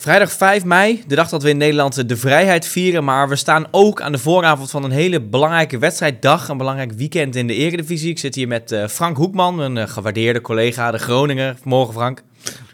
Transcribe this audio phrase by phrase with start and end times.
[0.00, 3.04] Vrijdag 5 mei, de dag dat we in Nederland de vrijheid vieren.
[3.04, 6.48] Maar we staan ook aan de vooravond van een hele belangrijke wedstrijddag.
[6.48, 8.10] Een belangrijk weekend in de Eredivisie.
[8.10, 11.56] Ik zit hier met uh, Frank Hoekman, een uh, gewaardeerde collega, de Groninger.
[11.64, 12.22] Morgen Frank.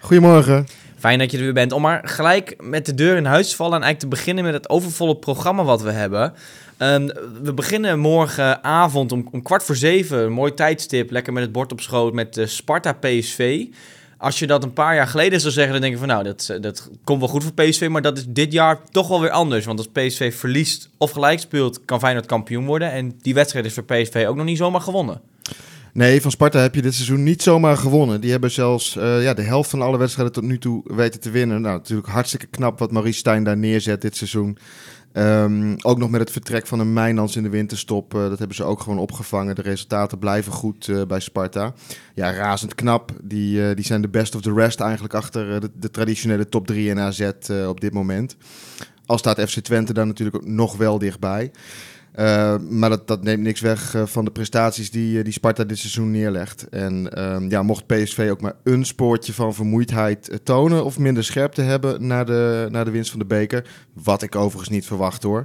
[0.01, 0.67] Goedemorgen.
[0.99, 1.73] Fijn dat je er weer bent.
[1.73, 4.55] Om maar gelijk met de deur in huis te vallen en eigenlijk te beginnen met
[4.55, 6.33] het overvolle programma wat we hebben.
[6.79, 7.07] Um,
[7.43, 11.73] we beginnen morgenavond om, om kwart voor zeven, een mooi tijdstip, lekker met het bord
[11.73, 13.67] op schoot met uh, Sparta PSV.
[14.19, 16.49] Als je dat een paar jaar geleden zou zeggen, dan denk je van nou, dat,
[16.51, 19.31] eh, dat komt wel goed voor PSV, maar dat is dit jaar toch wel weer
[19.31, 19.65] anders.
[19.65, 22.93] Want als PSV verliest of gelijk speelt, kan Feyenoord kampioen worden.
[22.93, 25.21] En die wedstrijd is voor PSV ook nog niet zomaar gewonnen.
[25.93, 28.21] Nee, van Sparta heb je dit seizoen niet zomaar gewonnen.
[28.21, 31.31] Die hebben zelfs uh, ja, de helft van alle wedstrijden tot nu toe weten te
[31.31, 31.61] winnen.
[31.61, 34.59] Nou, natuurlijk hartstikke knap wat Maurice Stijn daar neerzet dit seizoen.
[35.19, 38.15] Um, ook nog met het vertrek van een Mijnans in de winterstop.
[38.15, 39.55] Uh, dat hebben ze ook gewoon opgevangen.
[39.55, 41.75] De resultaten blijven goed uh, bij Sparta.
[42.15, 43.13] Ja, razend knap.
[43.23, 46.67] Die, uh, die zijn de best of the rest eigenlijk achter de, de, traditionele top
[46.67, 47.31] 3 in AZ
[47.69, 48.37] op dit moment.
[49.07, 51.51] Al staat FC Twente daar natuurlijk ook nog wel dichtbij.
[52.19, 55.65] Uh, maar dat, dat, neemt niks weg uh, van de prestaties die, uh, die Sparta
[55.65, 56.69] dit seizoen neerlegt.
[56.69, 61.53] En ehm, ja, mocht PSV ook maar een spoortje van vermoeidheid tonen of minder scherp
[61.53, 65.23] te hebben na de, na de winst van de beker, wat ik overigens niet verwacht
[65.23, 65.45] hoor.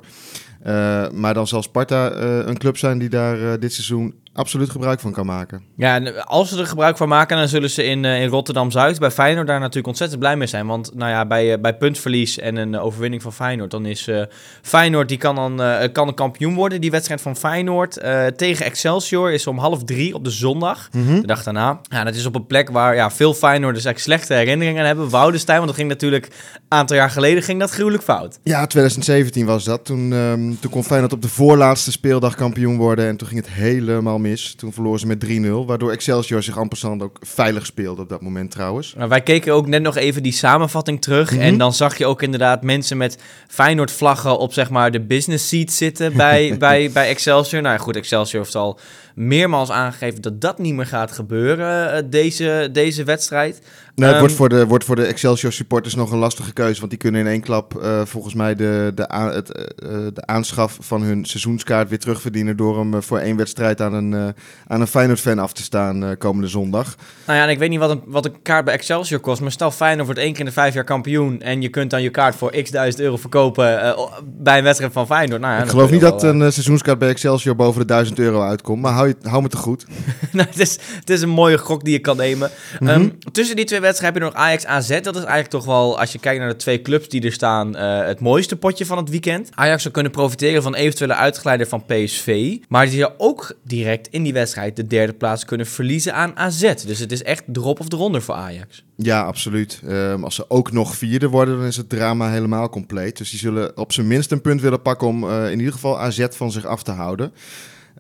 [1.13, 5.25] maar dan zal Sparta een club zijn die daar dit seizoen absoluut gebruik van kan
[5.25, 5.63] maken.
[5.75, 8.99] Ja, en als ze er gebruik van maken, dan zullen ze in, uh, in Rotterdam-Zuid
[8.99, 10.67] bij Feyenoord daar natuurlijk ontzettend blij mee zijn.
[10.67, 14.23] Want nou ja, bij, uh, bij puntverlies en een overwinning van Feyenoord, dan is uh,
[14.61, 16.81] Feyenoord, die kan dan kan een kampioen worden.
[16.81, 17.93] Die wedstrijd van Feyenoord
[18.35, 21.21] tegen Excelsior is om half drie op de zondag, mm -hmm.
[21.21, 21.81] de dag daarna.
[21.81, 25.09] Ja, dat is op een plek waar ja, veel Feyenoorders eigenlijk slechte herinneringen aan hebben.
[25.09, 26.31] Woudenstein, want dat ging natuurlijk een
[26.67, 28.39] aantal jaar geleden ging dat gruwelijk fout.
[28.43, 29.85] Ja, 2017 was dat.
[29.85, 33.53] Toen, um, toen kon Feyenoord op de voorlaatste speeldag kampioen worden en toen ging het
[33.53, 34.53] helemaal mis.
[34.57, 38.51] Toen verloren ze met 3-0, waardoor Excelsior zich ampersand ook veilig speelde op dat moment
[38.51, 38.93] trouwens.
[38.97, 41.31] Nou, wij keken ook net nog even die samenvatting terug.
[41.31, 41.47] Mm -hmm.
[41.47, 45.71] En dan zag je ook inderdaad mensen met Feyenoord-vlaggen op zeg maar de business seat
[45.71, 47.61] zitten bij, bij, bij Excelsior.
[47.61, 48.79] Nou goed, Excelsior heeft al
[49.27, 53.61] meermaals aangegeven dat dat niet meer gaat gebeuren, uh, deze, deze wedstrijd.
[53.95, 56.79] Nee, het um, wordt, voor de, wordt voor de Excelsior supporters nog een lastige keuze.
[56.79, 59.49] Want die kunnen in één klap uh, volgens mij de, de, het,
[59.83, 62.57] uh, de aanschaf van hun seizoenskaart weer terugverdienen.
[62.57, 64.33] Door hem voor één wedstrijd aan een,
[64.67, 66.95] aan een Feyenoord-fan af te staan komende zondag.
[67.25, 69.41] Nou ja, en ik weet niet wat een, wat een kaart bij Excelsior kost.
[69.41, 71.41] Maar stel Feyenoord wordt één keer in de vijf jaar kampioen.
[71.41, 73.95] En je kunt dan je kaart voor x duizend euro verkopen
[74.25, 75.41] bij een wedstrijd van Feyenoord.
[75.41, 78.81] Nou ja, ik geloof niet dat een seizoenskaart bij Excelsior boven de 1000 euro uitkomt.
[78.81, 79.85] Maar hou, je, hou me te goed.
[80.31, 82.51] nou, het, is, het is een mooie gok die je kan nemen.
[82.79, 83.01] Mm -hmm.
[83.01, 84.87] um, tussen die twee wedstrijden heb je nog Ajax AZ.
[84.89, 87.75] Dat is eigenlijk toch wel, als je kijkt naar de twee clubs die er staan,
[87.75, 89.49] uh, het mooiste potje van het weekend.
[89.53, 92.57] Ajax zou kunnen profiteren van eventuele uitgeleider van PSV.
[92.67, 96.73] Maar die zou ook direct in die wedstrijd de derde plaats kunnen verliezen aan AZ.
[96.85, 98.83] Dus het is echt drop of eronder voor Ajax.
[98.95, 99.81] Ja, absoluut.
[99.87, 103.17] Um, als ze ook nog vierde worden, dan is het drama helemaal compleet.
[103.17, 105.99] Dus die zullen op zijn minst een punt willen pakken om uh, in ieder geval
[105.99, 107.31] AZ van zich af te houden.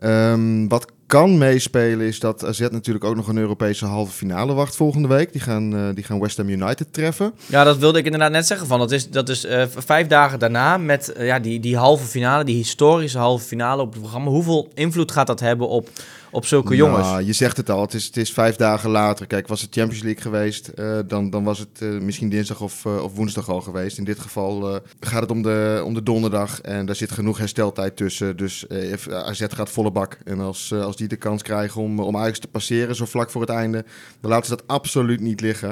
[0.03, 4.75] Um, wat kan meespelen is dat AZ natuurlijk ook nog een Europese halve finale wacht
[4.75, 5.31] volgende week.
[5.31, 7.33] Die gaan, uh, die gaan West Ham United treffen.
[7.45, 8.67] Ja, dat wilde ik inderdaad net zeggen.
[8.67, 8.79] Van.
[8.79, 12.43] Dat is, dat is uh, vijf dagen daarna met uh, ja, die, die halve finale,
[12.43, 14.29] die historische halve finale op het programma.
[14.29, 15.89] Hoeveel invloed gaat dat hebben op,
[16.31, 17.25] op zulke nou, jongens?
[17.27, 19.27] Je zegt het al, het is, het is vijf dagen later.
[19.27, 20.71] Kijk, was het Champions League geweest,
[21.07, 23.97] dan, dan was het misschien dinsdag of, of woensdag al geweest.
[23.97, 27.95] In dit geval gaat het om de, om de donderdag en daar zit genoeg hersteltijd
[27.95, 28.37] tussen.
[28.37, 28.65] Dus
[29.09, 30.17] AZ gaat volle bak.
[30.23, 33.41] En als, als die de kans krijgen om, om Ajax te passeren, zo vlak voor
[33.41, 33.85] het einde,
[34.19, 35.69] dan laten ze dat absoluut niet liggen.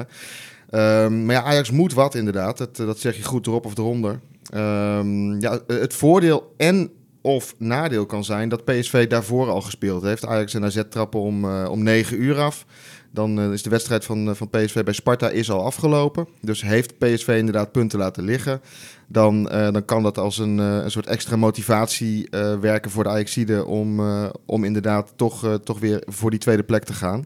[0.70, 2.58] Um, maar ja, Ajax moet wat inderdaad.
[2.58, 4.20] Dat, dat zeg je goed erop of eronder.
[4.54, 6.90] Um, ja, het voordeel en
[7.22, 10.26] of nadeel kan zijn dat PSV daarvoor al gespeeld heeft.
[10.26, 12.66] Ajax en AZ trappen om, uh, om 9 uur af.
[13.10, 16.28] Dan uh, is de wedstrijd van, uh, van PSV bij Sparta is al afgelopen.
[16.40, 18.60] Dus heeft PSV inderdaad punten laten liggen.
[19.06, 22.28] Dan, uh, dan kan dat als een, een soort extra motivatie
[22.60, 24.00] werken voor de Ajaxide om,
[24.46, 27.24] om inderdaad toch, toch weer voor die tweede plek te gaan.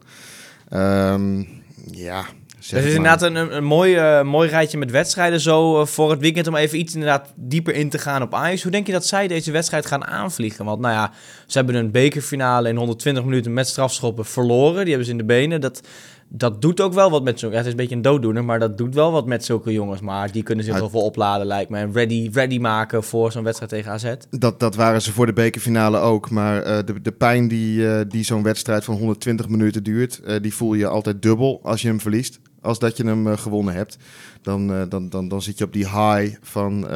[0.73, 1.49] Um,
[1.91, 2.25] ja,
[2.65, 6.11] Zeg het is inderdaad een, een mooi, uh, mooi rijtje met wedstrijden zo uh, voor
[6.11, 8.63] het weekend om even iets inderdaad dieper in te gaan op Ajax.
[8.63, 10.65] Hoe denk je dat zij deze wedstrijd gaan aanvliegen?
[10.65, 11.13] Want nou ja,
[11.47, 14.81] ze hebben een bekerfinale in 120 minuten met strafschoppen verloren.
[14.81, 15.61] Die hebben ze in de benen.
[15.61, 15.81] Dat,
[16.29, 17.51] dat doet ook wel wat met zo'n...
[17.51, 20.01] Ja, het is een beetje een dooddoener, maar dat doet wel wat met zulke jongens.
[20.01, 21.79] Maar die kunnen zich wel vol opladen, lijkt me.
[21.79, 24.15] En ready, ready maken voor zo'n wedstrijd tegen AZ.
[24.31, 26.31] Dat, dat waren ze voor de bekerfinale ook.
[26.31, 30.21] Maar uh, de, de pijn die, die zo'n wedstrijd van 120 minuten duurt...
[30.43, 32.41] Die voel je altijd dubbel als je hem verliest.
[32.65, 33.99] Als dat je hem gewonnen hebt.
[34.43, 36.87] Dan, dan, dan, dan zit je op die high van...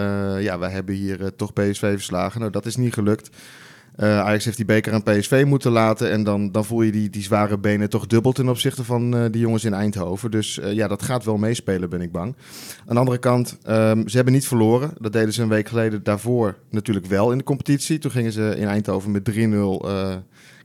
[0.40, 2.40] ja, wij hebben hier toch PSV verslagen.
[2.40, 3.30] Nou, dat is niet gelukt.
[4.00, 6.10] Uh, Ajax heeft die beker aan PSV moeten laten.
[6.10, 9.40] En dan, dan voel je die, die zware benen toch dubbel ten opzichte van die
[9.40, 10.30] jongens in Eindhoven.
[10.30, 12.36] Dus ja, dat gaat wel meespelen, ben ik bang.
[12.86, 14.90] Aan de andere kant, um, ze hebben niet verloren.
[14.98, 17.98] Dat deden ze een week geleden daarvoor natuurlijk wel in de competitie.
[17.98, 19.34] Toen gingen ze in Eindhoven met 3-0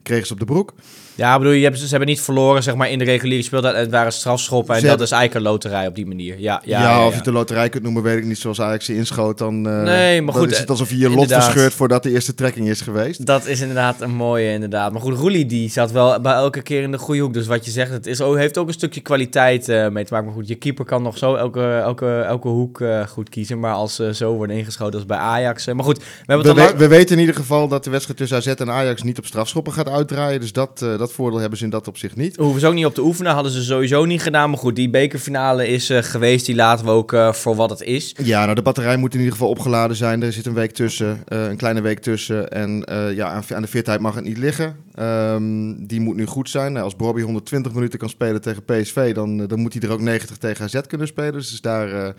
[0.04, 0.74] kregen ze op de broek.
[1.16, 3.76] Ja, bedoel, je hebt, ze hebben niet verloren zeg maar, in de reguliere speeltijd.
[3.76, 6.40] Het waren strafschoppen en dat is eigenlijk een loterij op die manier.
[6.40, 8.38] Ja, ja, ja, ja of je het een loterij kunt noemen, weet ik niet.
[8.38, 11.34] Zoals Ajax je inschoot, dan, uh, nee, maar goed, is het alsof je je lot
[11.34, 13.26] verscheurt voordat de eerste trekking is geweest.
[13.26, 14.92] Dat is inderdaad een mooie, inderdaad.
[14.92, 17.34] Maar goed, Roelie die zat wel bij elke keer in de goede hoek.
[17.34, 20.28] Dus wat je zegt, het is, heeft ook een stukje kwaliteit uh, mee te maken.
[20.28, 23.60] Maar goed, je keeper kan nog zo elke, elke, elke hoek uh, goed kiezen.
[23.60, 25.68] Maar als ze zo worden ingeschoten als bij Ajax.
[25.68, 28.38] maar goed, we, hebben we, we, we, weten in ieder geval dat de wedstrijd tussen
[28.38, 30.40] AZ en Ajax niet op strafschoppen gaat uitdraaien.
[30.40, 32.36] Dus dat, dat voordeel hebben ze in dat op zich niet.
[32.36, 34.50] Hoeven ze ook niet op te oefenen, hadden ze sowieso niet gedaan.
[34.50, 37.82] Maar goed, die bekerfinale is uh, geweest, die laten we ook uh, voor wat het
[37.82, 38.16] is.
[38.24, 40.24] Ja, nou de batterij moet in ieder geval opgeladen zijn.
[40.24, 42.52] Er zit een week tussen, uh, een kleine week tussen.
[42.52, 42.84] En
[43.16, 44.76] ja, aan, aan, de fitheid mag het niet liggen.
[45.00, 46.72] Um, die moet nu goed zijn.
[46.74, 50.02] Nou, als Bobby 120 minuten kan spelen tegen PSV, dan, dan moet hij er ook
[50.02, 51.34] 90 tegen AZ kunnen spelen.
[51.34, 52.14] Dus daar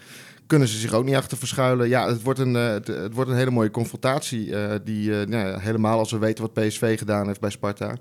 [0.47, 1.89] kunnen ze zich ook niet achter verschuilen.
[1.89, 4.47] Ja, het wordt een, het, het, wordt een hele mooie confrontatie.
[4.47, 7.97] Uh, die nou, helemaal als we weten wat PSV gedaan heeft bij Sparta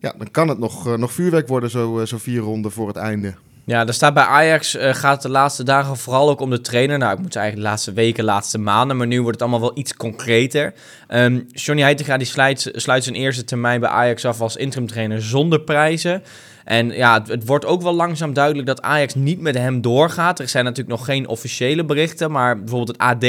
[0.00, 2.88] ja, dan kan het nog, uh, nog vuurwerk worden, zo, uh, zo vier ronden voor
[2.88, 3.34] het einde.
[3.64, 6.98] Ja, er staat bij Ajax uh, gaat de laatste dagen vooral ook om de trainer.
[6.98, 9.78] Nou, ik moet zeggen de laatste weken, laatste maanden, maar nu wordt het allemaal wel
[9.78, 10.74] iets concreter.
[11.08, 15.22] Um, Johnny Heitinga die sluit, sluit zijn eerste termijn bij Ajax af als interim trainer
[15.22, 16.22] zonder prijzen.
[16.64, 20.38] En ja, het, het, wordt ook wel langzaam duidelijk dat Ajax niet met hem doorgaat.
[20.38, 23.24] Er zijn natuurlijk nog geen officiële berichten, maar bijvoorbeeld het AD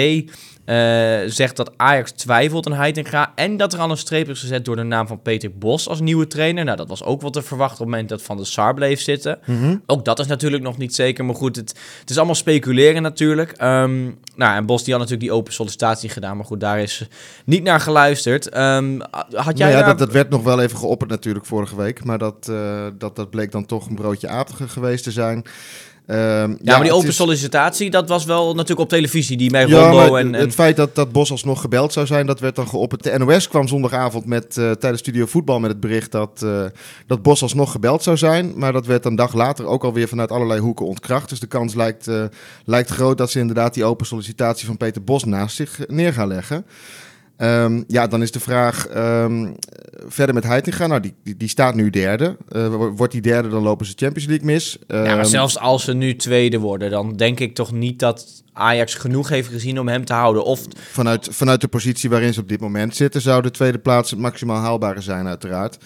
[0.66, 3.32] uh, zegt dat Ajax twijfelt aan Heitinga.
[3.36, 6.00] En dat er al een streep is gezet door de naam van Peter Bos als
[6.00, 6.64] nieuwe trainer.
[6.64, 9.02] Nou, dat was ook wat te verwachten op het moment dat Van de Sar bleef
[9.02, 9.40] zitten.
[9.46, 9.76] Mhm.
[9.86, 11.26] Ook dat is natuurlijk nog niet zeker.
[11.26, 13.62] Maar goed, het, het is allemaal speculeren natuurlijk.
[13.62, 16.38] Um, nou, en Bos die had natuurlijk die open sollicitatie gedaan.
[16.38, 17.08] Maar goed, daar is
[17.46, 18.58] niet naar geluisterd.
[18.58, 19.86] Um, had jij nou ja, daar...
[19.86, 22.04] dat, dat werd nog wel even geopperd natuurlijk vorige week.
[22.04, 25.46] Maar dat, uh, dat, dat bleek dan toch een broodje aardiger geweest te zijn.
[26.12, 27.16] Um, ja, ja, maar die open is...
[27.16, 30.42] sollicitatie, dat was wel natuurlijk op televisie, die bij ja, Rondo en, en...
[30.42, 33.04] Het feit dat, dat Bos alsnog gebeld zou zijn, dat werd dan geopperd.
[33.04, 36.66] De NOS kwam zondagavond met, uh, tijdens Studio Voetbal met het bericht dat, uh,
[37.08, 38.54] dat Bos alsnog gebeld zou zijn.
[38.56, 41.30] Maar dat werd een dag later ook alweer vanuit allerlei hoeken ontkracht.
[41.30, 42.24] Dus de kans lijkt, uh,
[42.66, 46.28] lijkt groot dat ze inderdaad die open sollicitatie van Peter Bos naast zich neer gaan
[46.28, 46.66] leggen.
[47.42, 49.56] Um, ja, dan is de vraag um,
[50.08, 50.88] verder met Heitinga.
[50.88, 52.38] Nou, die, die, die, staat nu derde.
[52.52, 54.78] Uh, wordt die derde, dan lopen ze Champions League mis.
[54.88, 58.00] Um, ja, maar ehm, zelfs als ze nu tweede worden, dan denk ik toch niet
[58.00, 60.44] dat Ajax genoeg heeft gezien om hem te houden.
[60.44, 60.62] Of...
[60.92, 64.20] Vanuit, vanuit de positie waarin ze op dit moment zitten, zou de tweede plaats het
[64.20, 65.78] maximaal haalbare zijn, uiteraard.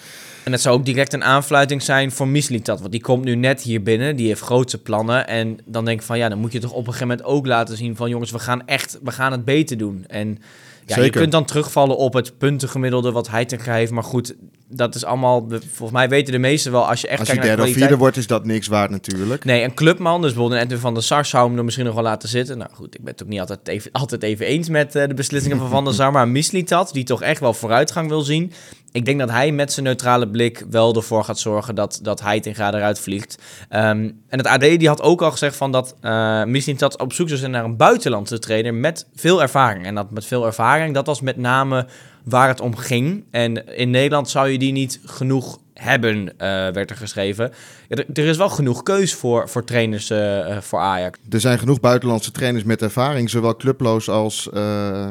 [0.44, 2.80] En het zou ook direct een aanfluiting zijn voor Mislitat.
[2.80, 4.16] Want die komt nu net hier binnen.
[4.16, 5.26] Die heeft grootse plannen.
[5.26, 7.46] En dan denk ik van ja, dan moet je toch op een gegeven moment ook
[7.46, 10.04] laten zien van jongens, we gaan echt, we gaan het beter doen.
[10.06, 10.38] En
[10.86, 13.92] ja, je kunt dan terugvallen op het puntengemiddelde wat hij te heeft.
[13.92, 14.36] Maar goed,
[14.68, 15.46] dat is allemaal...
[15.48, 17.96] Volgens mij weten de meesten wel, als je echt als kijkt je derde of vierde
[17.96, 19.44] wordt, is dat niks waard natuurlijk.
[19.44, 22.02] Nee, een clubman, dus bijvoorbeeld Edwin van der Sar zou hem er misschien nog wel
[22.02, 22.58] laten zitten.
[22.58, 25.14] Nou goed, ik ben het ook niet altijd even, altijd even eens met uh, de
[25.14, 26.12] beslissingen van Van der Sar.
[26.12, 28.52] Maar Mislitat, die toch echt wel vooruitgang wil zien
[28.96, 32.28] ik denk dat hij met zijn neutrale blik wel ervoor gaat zorgen dat, dat hij
[32.28, 33.38] Heitinga eruit vliegt.
[33.70, 37.12] Um, en het AD die had ook al gezegd van dat uh, misschien dat op
[37.12, 39.84] zoek zou zijn naar een buitenlandse trainer met veel ervaring.
[39.84, 41.86] En dat met veel ervaring, dat was met name
[42.28, 43.24] waar het om ging.
[43.30, 46.28] En in Nederland zou je die niet genoeg hebben, uh,
[46.68, 47.52] werd er geschreven.
[47.88, 51.18] Er, is wel genoeg keus voor, voor trainers uh, voor Ajax.
[51.30, 55.06] Er zijn genoeg buitenlandse trainers met ervaring, zowel clubloos als uh,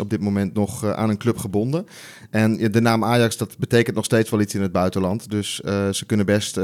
[0.00, 1.86] op dit moment nog aan een club gebonden.
[2.30, 5.30] En de naam Ajax, dat betekent nog steeds wel iets in het buitenland.
[5.30, 5.54] Dus
[5.90, 6.58] ze kunnen best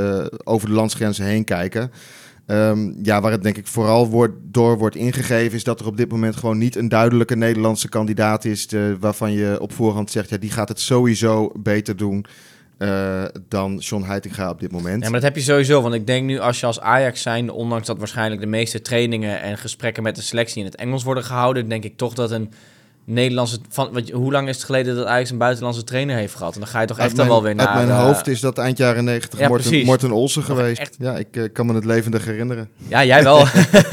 [0.44, 1.90] over de landsgrenzen heen kijken.
[2.50, 5.96] Um, ja, waar het denk ik vooral wordt, door wordt ingegeven, is dat er op
[5.96, 8.66] dit moment gewoon niet een duidelijke Nederlandse kandidaat is.
[8.66, 12.26] De, waarvan je op voorhand zegt, ja, die gaat het sowieso beter doen
[12.78, 15.02] uh, dan John Heitinga op dit moment.
[15.02, 15.82] Ja, maar dat heb je sowieso.
[15.82, 19.40] Want ik denk nu als je als Ajax zijn, ondanks dat waarschijnlijk de meeste trainingen
[19.40, 22.52] en gesprekken met de selectie in het Engels worden gehouden, denk ik toch dat een
[23.10, 23.58] Nederlandse...
[23.68, 26.54] Van, wat, hoe lang is het geleden dat Ajax een buitenlandse trainer heeft gehad?
[26.54, 27.66] En dan ga je toch echt dan wel weer naar...
[27.66, 30.80] Uit mijn uh, hoofd is dat eind jaren negentig ja, Morten, Morten Olsen geweest.
[30.80, 30.96] Echt...
[30.98, 32.68] Ja, ik uh, kan me het levendig herinneren.
[32.88, 33.46] Ja, jij wel.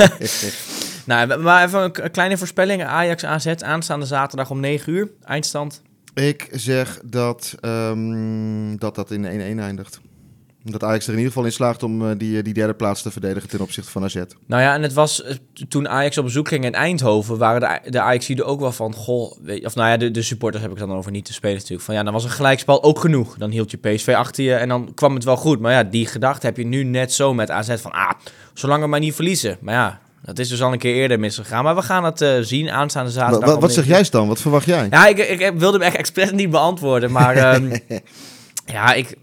[1.06, 2.84] nou, maar even een kleine voorspelling.
[2.84, 5.10] Ajax AZ aanstaande zaterdag om 9 uur.
[5.24, 5.82] Eindstand.
[6.14, 9.24] Ik zeg dat um, dat, dat in
[9.58, 10.00] 1-1 eindigt.
[10.72, 13.12] Dat Ajax er in ieder geval in slaagt om uh, die, die derde plaats te
[13.12, 14.16] verdedigen ten opzichte van AZ.
[14.46, 15.32] Nou ja, en het was uh,
[15.68, 18.94] toen Ajax op bezoek ging in Eindhoven, waren de, de Ajax er ook wel van,
[18.94, 21.56] goh, weet, of nou ja, de, de supporters heb ik dan over niet te spelen
[21.56, 21.82] natuurlijk.
[21.82, 23.38] Van ja, dan was een gelijkspel ook genoeg.
[23.38, 25.60] Dan hield je PSV achter je en dan kwam het wel goed.
[25.60, 28.12] Maar ja, die gedachte heb je nu net zo met AZ van, ah,
[28.54, 29.58] zolang we maar niet verliezen.
[29.62, 31.64] Maar ja, Dat is dus al een keer eerder misgegaan.
[31.64, 33.50] Maar we gaan het uh, zien aanstaande zaterdag.
[33.50, 34.28] Wat, wat, zeg jij dan?
[34.28, 34.88] Wat verwacht jij?
[34.90, 37.12] Ja, ik, ik, wilde hem echt expres niet beantwoorden.
[37.12, 37.72] Maar um,
[38.76, 39.16] ja, ik,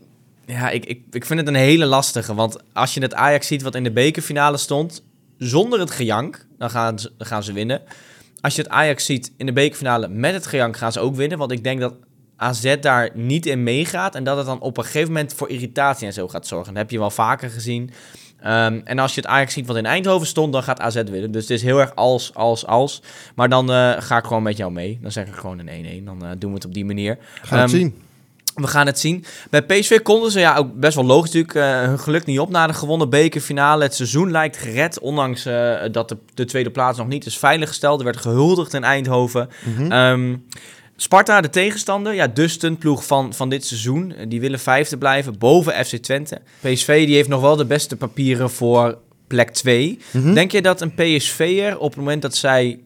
[0.47, 2.35] ja ik, ik, ik vind het een hele lastige.
[2.35, 5.03] Want als je het Ajax ziet wat in de bekerfinale stond...
[5.39, 7.83] zonder het gejank, dan gaan, ze, dan gaan ze winnen.
[8.41, 10.77] Als je het Ajax ziet in de bekerfinale met het gejank...
[10.77, 11.39] gaan ze ook winnen.
[11.39, 11.95] Want ik denk dat
[12.37, 14.15] AZ daar niet in meegaat...
[14.15, 16.73] en dat het dan op een gegeven moment voor irritatie en zo gaat zorgen.
[16.73, 17.91] Dat heb je wel vaker gezien...
[18.47, 21.31] Um, en als je het Ajax ziet wat in Eindhoven stond, dan gaat AZ winnen.
[21.31, 23.03] Dus het is heel erg als, als, als.
[23.35, 24.99] Maar dan uh, ga ik gewoon met jou mee.
[25.03, 26.05] Dan zeg ik gewoon een 1-1.
[26.05, 27.19] Dan uh, doen we het op die manier.
[27.43, 27.95] Gaan um, zien.
[28.55, 29.25] We gaan het zien.
[29.51, 32.51] Bij PSV konden ze, ja, ook best wel logisch natuurlijk, uh, hun geluk niet op
[32.51, 33.83] na de gewonnen bekerfinale.
[33.83, 37.99] Het seizoen lijkt gered, ondanks uh, dat de, de, tweede plaats nog niet is veiliggesteld.
[37.99, 39.49] Er werd gehuldigd in Eindhoven.
[39.65, 39.93] Mm -hmm.
[39.93, 40.45] um,
[40.97, 44.15] Sparta, de tegenstander, ja, de stuntploeg van, van dit seizoen.
[44.29, 46.41] Die willen vijfde blijven, boven FC Twente.
[46.61, 49.99] PSV die heeft nog wel de beste papieren voor plek 2.
[50.11, 50.35] Mm -hmm.
[50.35, 52.81] Denk je dat een PSV'er op het moment dat zij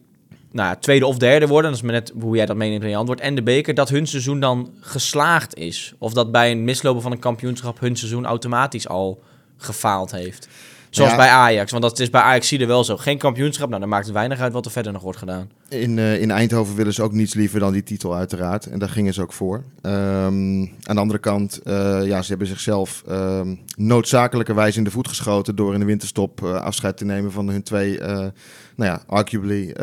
[0.51, 3.19] nou, tweede of derde worden, dat is net hoe jij dat meeneemt in je antwoord,
[3.19, 5.93] en de beker, dat hun seizoen dan geslaagd is?
[5.97, 9.21] Of dat bij een mislopen van een kampioenschap hun seizoen automatisch al
[9.57, 10.47] gefaald heeft?
[10.89, 11.17] Zoals ja.
[11.17, 11.71] bij Ajax.
[11.71, 12.97] Want dat is bij Ajax zie je wel zo.
[12.97, 13.67] Geen kampioenschap.
[13.67, 15.49] Nou, dan maakt het weinig uit wat er verder nog wordt gedaan.
[15.69, 18.65] In, uh, in Eindhoven willen ze ook niets liever dan die titel, uiteraard.
[18.65, 19.63] En daar gingen ze ook voor.
[19.81, 21.73] Um, aan de andere kant, uh,
[22.05, 25.55] ja, ze hebben zichzelf um, noodzakelijkerwijs in de voet geschoten.
[25.55, 28.31] door in de winterstop uh, afscheid te nemen van hun twee, nou
[28.75, 29.75] ja, arguably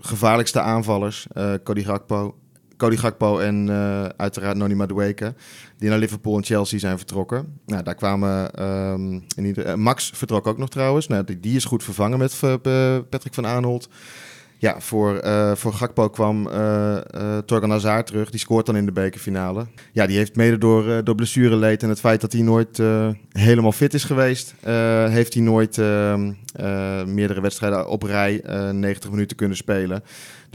[0.00, 1.26] gevaarlijkste aanvallers.
[1.64, 2.34] Cody Gakpo.
[2.76, 3.70] Cody Gakpo en
[4.16, 5.34] uiteraard Noni Madueke
[5.78, 7.60] die naar Liverpool en Chelsea zijn vertrokken.
[7.66, 8.50] Nou, daar kwamen
[9.36, 11.06] in ieder, uh, Max vertrok ook nog trouwens.
[11.06, 12.54] Nou, die, die is goed vervangen met uh,
[13.10, 13.88] Patrick van Aanholt.
[14.58, 15.20] Ja, voor,
[15.54, 16.44] voor Gakpo kwam
[17.46, 18.30] Torgan Hazard terug.
[18.30, 19.66] Die scoort dan in de bekerfinale.
[19.92, 22.82] Ja, die heeft mede door, door blessureleed en het feit dat hij nooit
[23.32, 24.54] helemaal fit is geweest...
[25.08, 26.32] heeft hij nooit ehm,
[27.14, 28.42] meerdere wedstrijden op rij
[28.72, 30.02] 90 minuten kunnen spelen.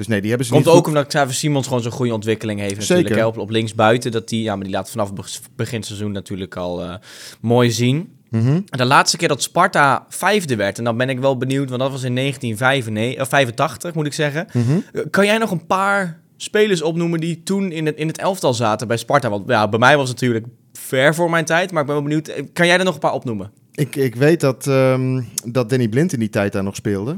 [0.02, 0.94] Dus nee, die hebben ze Komt niet ook goed...
[0.94, 3.08] omdat Xavier Simons gewoon zo'n goede ontwikkeling heeft natuurlijk.
[3.08, 3.24] Zeker.
[3.24, 5.12] Hè, op, op links buiten, dat die, ja, maar die laat vanaf
[5.56, 6.94] begin seizoen natuurlijk al uh,
[7.42, 8.16] mooi zien.
[8.30, 8.64] Mm -hmm.
[8.66, 11.92] De laatste keer dat Sparta vijfde werd, en dan ben ik wel benieuwd, want dat
[11.92, 14.48] was in 1985, moet ik zeggen.
[14.54, 14.84] Mm -hmm.
[15.10, 18.88] Kan jij nog een paar spelers opnoemen die toen in het, in het elftal zaten
[18.88, 19.30] bij Sparta?
[19.30, 22.06] Want ja, bij mij was het natuurlijk ver voor mijn tijd, maar ik ben wel
[22.06, 22.34] benieuwd.
[22.54, 23.52] Kan jij er nog een paar opnoemen?
[23.72, 27.18] Ik, ik weet dat, um, dat Danny Blind in die tijd daar nog speelde.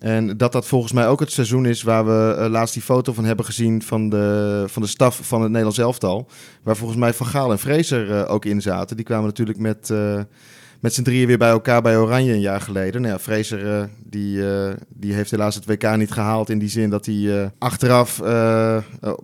[0.00, 3.12] En dat dat volgens mij ook het seizoen is waar we uh, laatst die foto
[3.12, 6.28] van hebben gezien van de, van de staf van het Nederlands elftal.
[6.62, 8.96] Waar volgens mij Van Gaal en Fraser uh, ook in zaten.
[8.96, 10.20] Die kwamen natuurlijk met, uh,
[10.80, 13.02] met z'n drieën weer bij elkaar bij Oranje een jaar geleden.
[13.02, 14.42] Nou Fraser die,
[14.88, 18.22] die heeft helaas het WK niet gehaald in die zin dat hij achteraf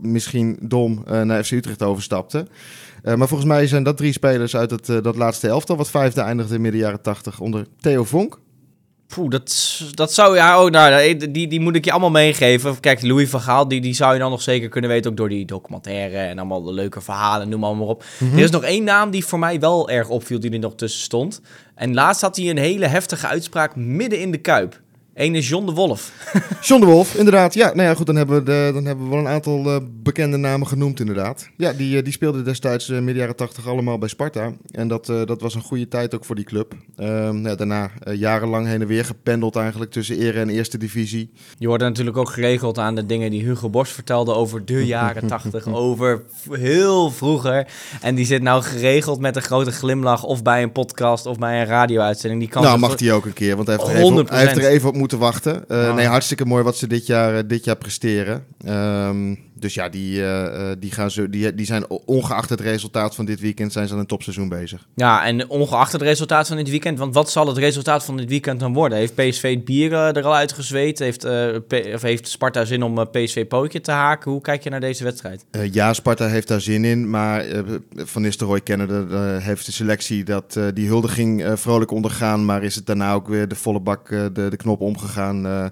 [0.00, 2.46] misschien dom naar FC Utrecht overstapte.
[3.02, 6.58] maar volgens mij zijn dat drie spelers uit het, dat laatste elftal wat vijfde eindigde
[6.58, 8.38] midden jaren tachtig onder Theo Vonk.
[9.06, 12.80] Poeh, dat, dat zou ja, oh, nou, die, die moet ik je allemaal meegeven.
[12.80, 15.28] Kijk, Louis van Gaal, die, die zou je dan nog zeker kunnen weten, ook door
[15.28, 18.04] die documentaire en allemaal de leuke verhalen, noem maar, maar op.
[18.18, 18.38] Mm -hmm.
[18.38, 21.00] Er is nog één naam die voor mij wel erg opviel, die er nog tussen
[21.00, 21.40] stond.
[21.74, 24.80] En laatst had hij een hele heftige uitspraak midden in de kuip.
[25.16, 26.12] Eén is John de Wolf.
[26.68, 27.54] John de Wolf, inderdaad.
[27.54, 29.76] Ja, nou ja, goed, dan hebben we, de, dan hebben we wel een aantal uh,
[30.02, 31.48] bekende namen genoemd, inderdaad.
[31.56, 34.52] Ja, die, uh, die speelden destijds uh, midden jaren tachtig allemaal bij Sparta.
[34.70, 36.74] En dat, dat was een goede tijd ook voor die club.
[36.96, 41.30] Ehm, ja, daarna jarenlang heen en weer gependeld eigenlijk tussen ere en eerste divisie.
[41.58, 45.26] Je hoorde natuurlijk ook geregeld aan de dingen die Hugo Bosch vertelde over de jaren
[45.26, 47.66] tachtig, over heel vroeger.
[48.00, 51.60] En die zit nou geregeld met een grote glimlach of bij een podcast of bij
[51.60, 52.40] een radio-uitzending.
[52.40, 54.40] Die kan nou, mag hij ook een keer, want hij heeft, er even, op, hij
[54.40, 55.64] heeft er even op moeten te wachten.
[55.68, 55.94] Uh, oh.
[55.94, 58.44] Nee, hartstikke mooi wat ze dit jaar, uh, dit jaar presteren.
[58.68, 63.24] Um, dus ja, die, uh, die, gaan zo, die, die zijn ongeacht het resultaat van
[63.24, 64.86] dit weekend zijn ze aan een topseizoen bezig.
[64.94, 68.28] Ja, en ongeacht het resultaat van dit weekend, want wat zal het resultaat van dit
[68.28, 68.98] weekend dan worden?
[68.98, 70.98] Heeft PSV het bier er al uitgezweet?
[70.98, 71.24] Heeft,
[71.94, 74.30] of heeft Sparta zin om PSV pootje te haken?
[74.30, 75.44] Hoe kijk je naar deze wedstrijd?
[75.72, 77.44] ja, Sparta heeft daar zin in, maar
[77.96, 83.12] Van Nistelrooy kennende heeft de selectie dat die huldiging vrolijk ondergaan, maar is het daarna
[83.12, 85.70] ook weer de volle bak de, de knop omgegaan.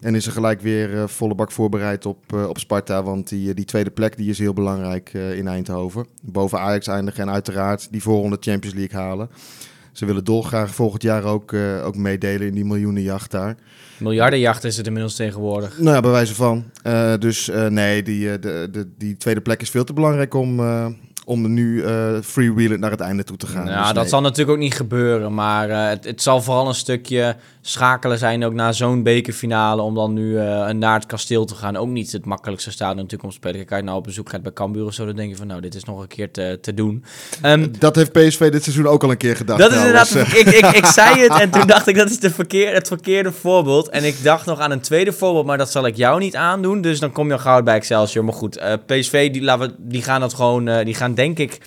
[0.00, 3.02] En is er gelijk weer uh, volle bak voorbereid op, uh, op Sparta.
[3.02, 6.06] Want die, die tweede plek die is heel belangrijk in Eindhoven.
[6.22, 9.28] Boven Ajax eindigen en uiteraard die voorronde Champions League halen.
[9.92, 11.52] Ze willen dolgraag volgend jaar ook,
[11.84, 13.56] ook meedelen in die miljoenenjacht daar.
[13.98, 15.78] Miljardenjacht is het inmiddels tegenwoordig.
[15.78, 16.64] Nou ja, bij wijze van.
[17.18, 20.60] dus nee, die, de, de, die tweede plek is veel te belangrijk om,
[21.26, 23.66] om nu uh, freewheelend naar het einde toe te gaan.
[23.66, 25.34] Ja, Dus dat zal natuurlijk ook niet gebeuren.
[25.34, 29.82] Maar eh, het, het zal vooral een stukje schakelen zijn ook na zo'n bekerfinale.
[29.82, 31.76] Om dan nu eh, naar het kasteel te gaan.
[31.76, 33.56] Ook niet het makkelijkste stadion natuurlijk om te spelen.
[33.56, 35.46] Kijk, als je nou op bezoek gaat bij Cambuur of zo, dan denk je van
[35.46, 37.04] nou, dit is nog een keer te, te doen.
[37.42, 39.58] Ehm, Dat heeft PSV dit seizoen ook al een keer gedaan.
[39.58, 42.30] dat is inderdaad, ik, ik, ik zei het en toen dacht ik dat is de
[42.30, 43.88] verkeer, het verkeerde voorbeeld.
[43.88, 46.80] En ik dacht nog aan een tweede voorbeeld, maar dat zal ik jou niet aandoen.
[46.80, 48.24] Dus dan kom je al gauw bij Excelsior.
[48.24, 51.38] Maar goed, eh, PSV, die, laten we, die gaan dat gewoon, eh, die gaan denk
[51.38, 51.58] ik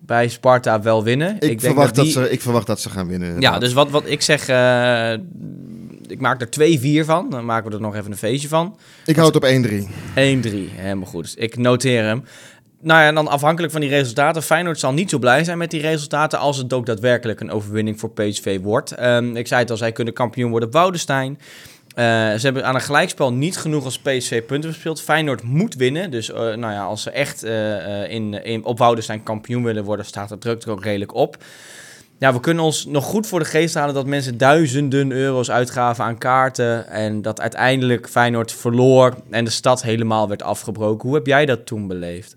[0.00, 1.34] bij Sparta wel winnen.
[1.34, 3.40] Ik, denk verwacht dat die- ze, ik verwacht dat ze gaan winnen.
[3.40, 5.12] Ja, dus wat, wat ik zeg, eh,
[6.06, 7.30] ik maak er 2-4 van.
[7.30, 8.76] Dan maken we er nog even een feestje van.
[9.06, 9.88] Ik hou het op 1-3.
[10.14, 11.22] 1-3, helemaal goed.
[11.22, 12.24] Dus ik noteer hem.
[12.80, 14.42] Nou ja, en dan afhankelijk van die resultaten.
[14.42, 18.00] Feyenoord zal niet zo blij zijn met die resultaten als het ook daadwerkelijk een overwinning
[18.00, 18.90] voor PSV wordt.
[18.92, 21.38] Ehm, ik zei het al, zij kunnen kampioen worden op Woudestein.
[21.96, 25.02] Eh, ze hebben aan een gelijkspel niet genoeg als PSV punten gespeeld.
[25.02, 26.10] Feyenoord moet winnen.
[26.10, 30.06] Dus eh, nou ja, als ze echt eh, in, in, op Woudestein kampioen willen worden,
[30.06, 31.36] staat de druk er ook redelijk op.
[32.18, 36.04] Ja, we kunnen ons nog goed voor de geest halen dat mensen duizenden euro's uitgaven
[36.04, 36.88] aan kaarten.
[36.88, 41.08] En dat uiteindelijk Feyenoord verloor en de stad helemaal werd afgebroken.
[41.08, 42.36] Hoe heb jij dat toen beleefd?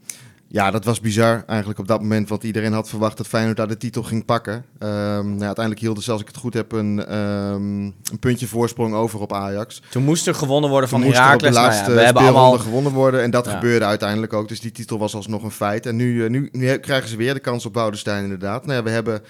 [0.51, 2.29] Ja, dat was bizar eigenlijk op dat moment.
[2.29, 4.65] Want iedereen had verwacht dat Feyenoord daar de titel ging pakken.
[4.79, 8.93] Ehm, nou, uiteindelijk hielden ze, als ik het goed heb, een, ehm, een puntje voorsprong
[8.93, 9.81] over op Ajax.
[9.89, 11.41] Toen moest er gewonnen worden van er de Heracles.
[11.53, 12.65] Nou ja, laatste we hebben speelronde allemaal...
[12.65, 13.21] gewonnen worden.
[13.21, 13.51] En dat Ja.
[13.51, 14.47] gebeurde uiteindelijk ook.
[14.47, 15.85] Dus die titel was alsnog een feit.
[15.85, 18.65] En nu, eh, nu, nu krijgen ze weer de kans op Boudestein inderdaad.
[18.65, 19.21] Nou ja, we hebben...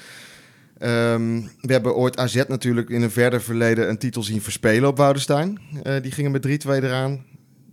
[0.78, 4.98] ehm, we hebben ooit AZ natuurlijk in een verder verleden een titel zien verspelen op
[4.98, 5.60] Woudestein.
[5.84, 7.24] Eh, die gingen met 3-2 eraan.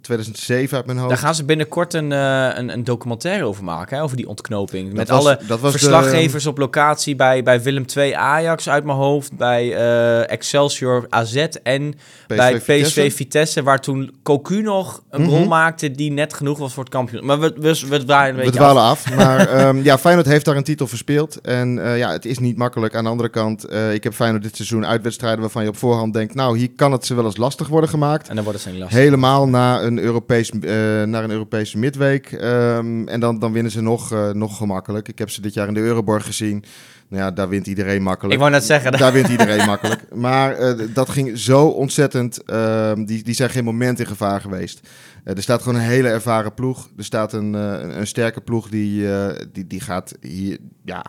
[0.07, 1.11] 2007 uit mijn hoofd.
[1.11, 4.93] Daar gaan ze binnenkort een, eh, een, een documentaire over maken, hè, over die ontknoping.
[4.93, 8.85] Met was- alle dat was de- verslaggevers op locatie bij, bij Willem 2 Ajax uit
[8.85, 11.95] mijn hoofd, bij eh, Excelsior AZ en
[12.27, 13.11] bij PSV Vitesse.
[13.11, 13.63] Vitesse.
[13.63, 15.31] waar toen Cocu nog een Mhm.
[15.31, 17.25] rol maakte die net genoeg was voor het kampioen.
[17.27, 19.05] Maar we, we, we draaien een We beetje dwalen af.
[19.07, 19.15] af.
[19.15, 21.41] Maar ehm, ja, Feyenoord heeft daar een titel verspeeld.
[21.41, 22.95] En eh, ja, het is niet makkelijk.
[22.95, 26.35] Aan de andere kant, ik heb Feyenoord dit seizoen uitwedstrijden waarvan je op voorhand denkt...
[26.35, 28.29] nou, hier kan het ze wel eens lastig worden gemaakt.
[28.29, 28.99] En dan wordt het zijn lastig.
[28.99, 30.59] Helemaal na een, Europees, eh,
[31.03, 32.33] naar een Europese midweek.
[32.33, 35.09] Ehm, en dan, dan winnen ze nog, eh, nog gemakkelijk.
[35.09, 36.65] Ik heb ze dit jaar in de Euroborg gezien.
[37.09, 38.35] Nou ja, daar wint iedereen makkelijk.
[38.35, 40.15] Ik wou net zeggen, Daar wint iedereen makkelijk.
[40.15, 42.43] Maar eh, dat ging zo ontzettend.
[42.43, 44.89] ehm, die, die zijn geen moment in gevaar geweest.
[45.25, 46.89] Er staat gewoon een hele ervaren ploeg.
[46.97, 49.09] Er staat een, een, een sterke ploeg die,
[49.53, 50.59] die, die gaat hier.
[50.85, 51.05] Ja,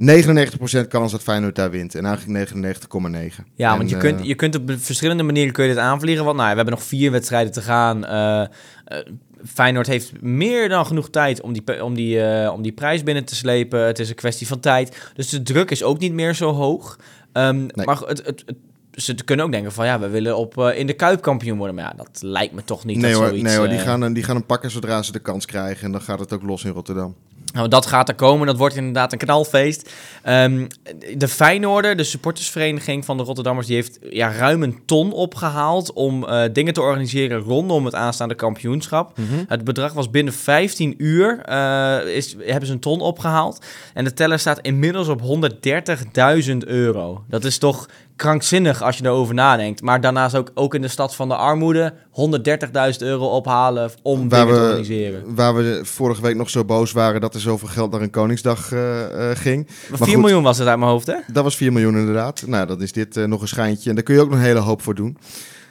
[0.00, 1.94] 99% kans dat Feyenoord daar wint.
[1.94, 3.44] En eigenlijk 99,9.
[3.54, 6.24] Ja, En, want je eh, kunt, je kunt op verschillende manieren kun je dit aanvliegen.
[6.24, 8.04] Want nou, we hebben nog vier wedstrijden te gaan.
[8.06, 8.48] Eh, eh,
[9.46, 13.24] Feyenoord heeft meer dan genoeg tijd om die, om, die, eh, om die prijs binnen
[13.24, 13.80] te slepen.
[13.86, 15.10] Het is een kwestie van tijd.
[15.14, 16.98] Dus de druk is ook niet meer zo hoog.
[17.32, 18.56] Ehm, Maar het, het, het-
[18.92, 21.74] ze kunnen ook denken van ja, we willen op, eh, in de Kuip kampioen worden.
[21.76, 22.96] Maar ja, dat lijkt me toch niet.
[22.96, 25.02] Nee dat hoor, zoiets, nee hoor die, eh, gaan, een- die gaan hem pakken zodra
[25.02, 25.84] ze de kans krijgen.
[25.84, 27.14] En dan gaat het ook los in Rotterdam.
[27.52, 28.46] Nou, dat gaat er komen.
[28.46, 29.90] Dat wordt inderdaad een knalfeest.
[30.22, 30.66] Ehm,
[31.16, 36.24] de Feyenoorder, de supportersvereniging van de Rotterdammers, die heeft ja, ruim een ton opgehaald om
[36.24, 39.18] eh, dingen te organiseren rondom het aanstaande kampioenschap.
[39.48, 43.64] Het bedrag was binnen 15 uur, eh, is, hebben ze een ton opgehaald.
[43.94, 47.24] En de teller staat inmiddels op 130.000 euro.
[47.28, 49.82] Dat is toch krankzinnig als je erover nadenkt.
[49.82, 54.46] Maar daarnaast ook, ook in de stad van de armoede 130.000 euro ophalen om Waar
[54.46, 55.34] te organiseren.
[55.34, 58.72] waar we vorige week nog zo boos waren dat er zoveel geld naar een Koningsdag
[58.72, 59.66] eh, eh, ging.
[59.66, 60.16] Maar 4 goed.
[60.16, 61.16] miljoen was het uit mijn hoofd, hè?
[61.32, 62.46] Dat was 4 miljoen inderdaad.
[62.46, 63.88] Nou, dan is dit eh, nog een schijntje.
[63.88, 65.18] En daar kun je ook nog een hele hoop voor doen.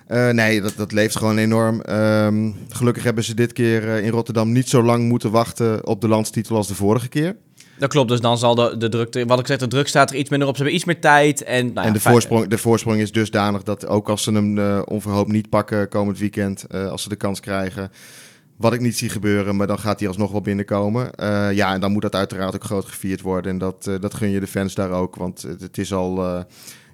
[0.07, 1.81] Nee, dat, dat leeft gewoon enorm.
[1.81, 6.07] Ehm, gelukkig hebben ze dit keer in Rotterdam niet zo lang moeten wachten op de
[6.07, 7.35] landstitel als de vorige keer.
[7.77, 10.15] Dat klopt, dus dan zal de, de druk, wat ik zeg, de druk staat er
[10.15, 10.55] iets minder op.
[10.55, 11.43] Ze hebben iets meer tijd.
[11.43, 14.57] En, nou ja, en de voorsprong, de voorsprong is dusdanig dat ook als ze hem
[14.57, 17.91] eh, onverhoopt niet pakken komend weekend, eh, als ze de kans krijgen,
[18.57, 21.13] wat ik niet zie gebeuren, maar dan gaat hij alsnog wel binnenkomen.
[21.13, 23.51] Eh, ja, en dan moet dat uiteraard ook groot gevierd worden.
[23.51, 26.43] En dat, dat gun je de fans daar ook, want het, het is al...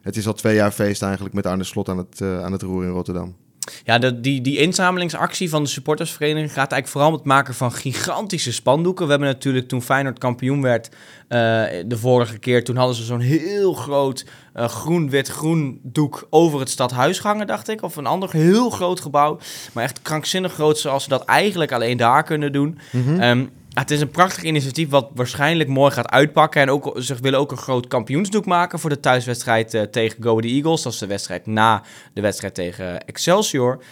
[0.02, 2.84] het is al twee jaar feest eigenlijk met Arne Slot aan het, aan het roer
[2.84, 3.36] in Rotterdam.
[3.84, 7.72] Ja, de, die, die inzamelingsactie van de supportersvereniging gaat eigenlijk vooral om het maken van
[7.72, 9.06] gigantische spandoeken.
[9.06, 10.90] We hebben natuurlijk toen Feyenoord kampioen werd
[11.28, 11.38] eh,
[11.86, 17.20] de vorige keer, toen hadden ze zo'n heel groot eh, groen-wit-groen doek over het stadhuis
[17.20, 17.82] hangen, dacht ik.
[17.82, 19.40] Of een ander heel groot gebouw.
[19.74, 22.80] Maar echt krankzinnig groot, zoals ze dat eigenlijk alleen daar kunnen doen.
[23.20, 26.62] Ehm, het is een prachtig initiatief wat waarschijnlijk mooi gaat uitpakken.
[26.62, 30.30] En ook, ze willen ook een groot kampioensdoek maken voor de thuiswedstrijd eh, tegen Go
[30.30, 30.82] Ahead Eagles.
[30.82, 33.84] Dat is de wedstrijd na de wedstrijd tegen Excelsior.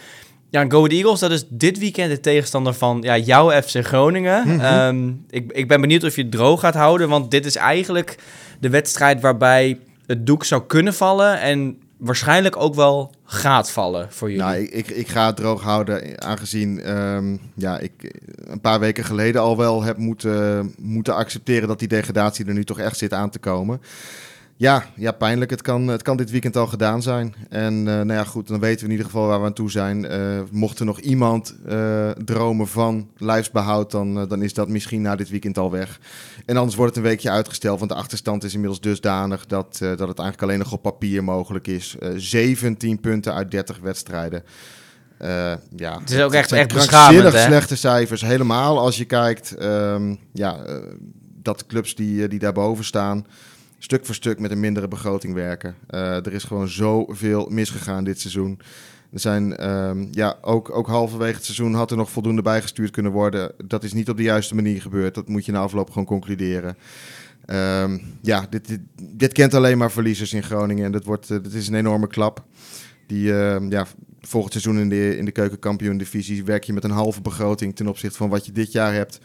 [0.50, 4.60] Ja, Go Ahead Eagles, dat is dit weekend de tegenstander van ja, jouw FC Groningen.
[4.60, 8.18] Ehm, ik, ik ben benieuwd of je het droog gaat houden, want dit is eigenlijk
[8.60, 11.40] de wedstrijd waarbij het doek zou kunnen vallen.
[11.40, 14.44] En waarschijnlijk ook wel gaat vallen voor jullie.
[14.44, 17.92] Nou, ik, ik, ga het droog houden, aangezien ehm, ja, ik
[18.36, 22.64] een paar weken geleden al wel heb moeten, moeten accepteren dat die degradatie er nu
[22.64, 23.80] toch echt zit aan te komen.
[24.60, 25.50] Ja, ja pijnlijk.
[25.50, 27.34] Het kan, het kan dit weekend al gedaan zijn.
[27.48, 29.70] En uh, nou ja, goed, dan weten we in ieder geval waar we aan toe
[29.70, 30.04] zijn.
[30.04, 35.16] Uh, mocht er nog iemand uh, dromen van lijfsbehoud, dan, dan is dat misschien na
[35.16, 36.00] dit weekend al weg.
[36.46, 40.08] En anders wordt het een weekje uitgesteld, want de achterstand is inmiddels dusdanig dat, dat
[40.08, 41.96] het eigenlijk alleen nog op papier mogelijk is.
[42.16, 44.42] 17 punten uit 30 wedstrijden.
[45.76, 47.42] ja, het is ook echt, echt beschamend, hè?
[47.42, 50.56] slechte cijfers, helemaal als je kijkt um, ja,
[51.42, 53.26] dat clubs die, die daarboven staan
[53.82, 55.74] stuk voor stuk met een mindere begroting werken.
[55.90, 58.60] Uh, er is gewoon zoveel misgegaan dit seizoen.
[59.12, 63.12] Er zijn, um, ja, ook, ook halverwege het seizoen had er nog voldoende bijgestuurd kunnen
[63.12, 63.52] worden.
[63.64, 65.14] Dat is niet op de juiste manier gebeurd.
[65.14, 66.76] Dat moet je na afloop gewoon concluderen.
[67.46, 68.78] Um, ja, dit,
[69.12, 70.84] dit, kent alleen maar verliezers in Groningen.
[70.84, 72.44] En dat, wordt, uh, dat is een enorme klap.
[73.06, 73.86] Die, uh, ja,
[74.20, 78.16] volgend seizoen in de, in de keukenkampioen-divisie werk je met een halve begroting ten opzichte
[78.16, 79.20] van wat je dit jaar hebt.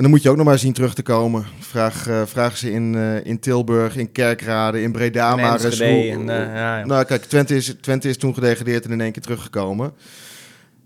[0.00, 1.46] En dan moet je ook nog maar zien terug te komen.
[1.58, 5.30] Vraag, uh, vraag ze in, uh, in Tilburg, in Kerkrade, in Breda.
[5.30, 6.86] In maar eens en, uh, ja, ja.
[6.86, 9.92] Nou, kijk, Twente is, Twente is toen gedegradeerd en in één keer teruggekomen.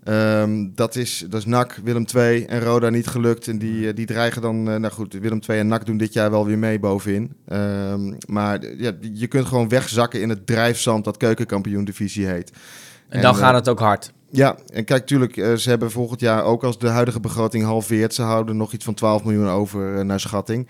[0.03, 3.47] Um, dat, is, dat is NAC, Willem II en Roda niet gelukt.
[3.47, 4.63] En die, die dreigen dan...
[4.63, 7.35] nou goed, Willem II en NAC doen dit jaar wel weer mee bovenin.
[7.53, 12.51] Um, maar ja, je kunt gewoon wegzakken in het drijfzand dat keukenkampioen-divisie heet.
[13.15, 14.13] En, en dan gaat het ook hard.
[14.29, 18.13] Ja, en kijk, tuurlijk, uh, ze hebben volgend jaar ook als de huidige begroting halveert,
[18.13, 20.67] ze houden nog iets van 12 miljoen over uh, naar schatting.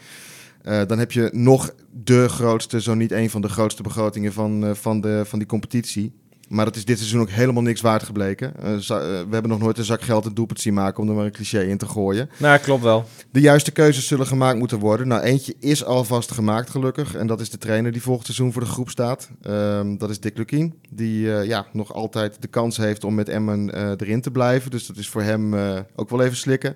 [0.64, 4.76] Uh, dan heb je nog de grootste, zo niet een van de grootste begrotingen van,
[4.76, 6.14] van, de, van die competitie.
[6.50, 8.54] Maar dat is dit seizoen ook helemaal niks waard gebleken.
[8.58, 11.26] Uh, we hebben nog nooit een zak geld een doelpunt zien maken om er maar
[11.26, 12.30] een cliché in te gooien.
[12.38, 13.06] Nou, klopt wel.
[13.32, 15.08] De juiste keuzes zullen gemaakt moeten worden.
[15.08, 17.16] Nou, eentje is alvast gemaakt gelukkig.
[17.16, 19.30] En dat is de trainer die volgend seizoen voor de groep staat.
[19.48, 20.74] Um, dat is Dick Lukien.
[20.90, 24.72] Die uh, ja, nog altijd de kans heeft om met Emmen uh, erin te blijven.
[24.72, 25.56] Dus dat is voor hem
[25.96, 26.76] ook wel even slikken.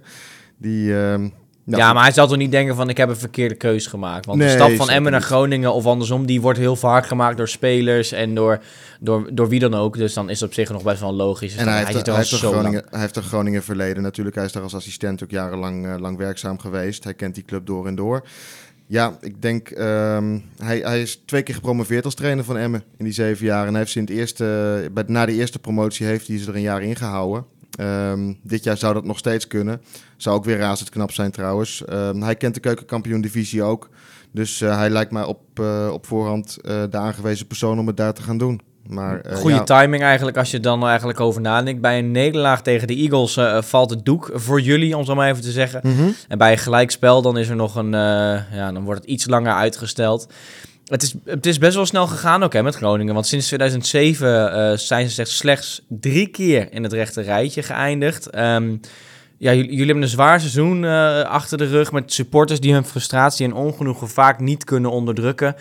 [0.58, 0.98] Die...
[0.98, 1.30] ehm,
[1.70, 4.26] nou, ja, maar hij zal toch niet denken van ik heb een verkeerde keuze gemaakt.
[4.26, 7.38] Want nee, de stap van Emmen naar Groningen of andersom, die wordt heel vaak gemaakt
[7.38, 8.60] door spelers en door,
[9.00, 9.98] door, door wie dan ook.
[9.98, 11.52] Dus dan is het op zich nog best wel logisch.
[11.52, 14.36] Dus en hij, hij, heeft, hij, heeft Groningen, hij heeft een Groningen verleden natuurlijk.
[14.36, 17.04] Hij is daar als assistent ook jarenlang uh, lang werkzaam geweest.
[17.04, 18.24] Hij kent die club door en door.
[18.86, 23.06] Ja, ik denk, um, hij, hij is twee keer gepromoveerd als trainer van Emmen in
[23.06, 23.66] die zeven jaar.
[23.66, 26.50] En hij heeft ze in het eerste, bij, na de eerste promotie heeft hij ze
[26.50, 27.46] er een jaar ingehouden.
[27.80, 29.82] Um, dit jaar zou dat nog steeds kunnen.
[30.18, 31.84] Zou ook weer razend knap zijn trouwens.
[31.90, 33.90] Um, hij kent de keukenkampioen-divisie ook.
[34.32, 37.98] Dus uh, hij lijkt mij op, uh, op voorhand uh, de aangewezen persoon om het
[37.98, 38.62] daar te gaan doen.
[38.88, 39.64] Maar, Goede ja.
[39.64, 41.82] timing eigenlijk als je dan eigenlijk over nadenkt.
[41.82, 45.42] Bij een nederlaag tegen de Eagles valt het doek voor jullie, om zo maar even
[45.42, 45.80] te zeggen.
[45.84, 46.16] Mm -hmm.
[46.28, 47.92] En bij een gelijkspel dan is er nog een,
[48.52, 50.28] ja, dan wordt het iets langer uitgesteld.
[50.90, 53.14] Het is, het is best wel snel gegaan ook hè, met Groningen.
[53.14, 58.38] Want sinds 2007 uh, zijn ze slechts drie keer in het rechte rijtje geëindigd.
[58.38, 58.80] Um,
[59.38, 63.46] ja, jullie, hebben een zwaar seizoen uh, achter de rug met supporters die hun frustratie
[63.46, 65.56] en ongenoegen vaak niet kunnen onderdrukken.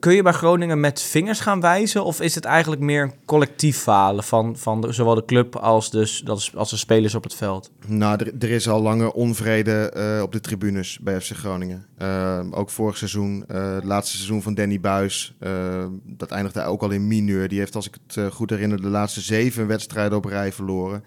[0.00, 2.04] Kun je bij Groningen met vingers gaan wijzen?
[2.04, 6.20] Of is het eigenlijk meer een collectief falen van, van zowel de club als de,
[6.54, 7.70] als de spelers op het veld?
[7.86, 11.86] Nou, er, er is al lange onvrede uh, op de tribunes bij FC Groningen.
[11.98, 15.34] Uh, ook vorig seizoen, uh, het laatste seizoen van Danny Buis,
[16.04, 17.48] dat eindigde ook al in mineur.
[17.48, 21.04] Die heeft, als ik het goed herinner, de laatste zeven wedstrijden op rij verloren.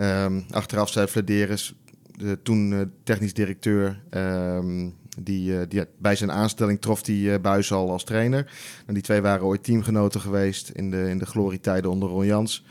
[0.00, 1.74] Um, achteraf zei Flederis,
[2.16, 4.02] de toen technisch directeur,
[5.16, 8.52] die, uh, die, bij zijn aanstelling trof die uh, Buis al als trainer.
[8.86, 12.64] En die twee waren ooit teamgenoten geweest in de, in de glorietijden onder Ron Jans.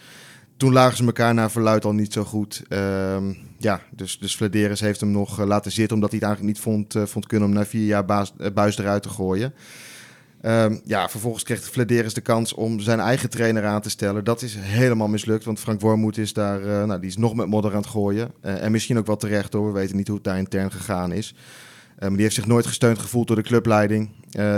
[0.58, 2.64] Toen lagen ze elkaar naar verluid al niet zo goed.
[2.70, 4.40] Um, ja, dus, dus
[4.80, 5.96] heeft hem nog uh, laten zitten...
[5.96, 9.04] omdat hij het eigenlijk niet vond, vond kunnen om na vier jaar baas, Buis eruit
[9.04, 9.54] te gooien.
[10.46, 14.24] Um, ja, vervolgens kreeg Flederis de kans om zijn eigen trainer aan te stellen.
[14.24, 17.48] Dat is helemaal mislukt, want Frank Wormoed is daar, uh, nou, die is nog met
[17.48, 18.32] modder aan het gooien.
[18.42, 21.12] Uh, en misschien ook wel terecht hoor, we weten niet hoe het daar intern gegaan
[21.12, 21.36] is.
[22.00, 24.10] Maar die heeft zich nooit gesteund gevoeld door de clubleiding.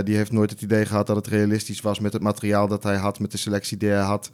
[0.04, 2.95] die heeft nooit het idee gehad dat het realistisch was met het materiaal dat hij
[2.95, 4.32] had, met de selectie die hij had,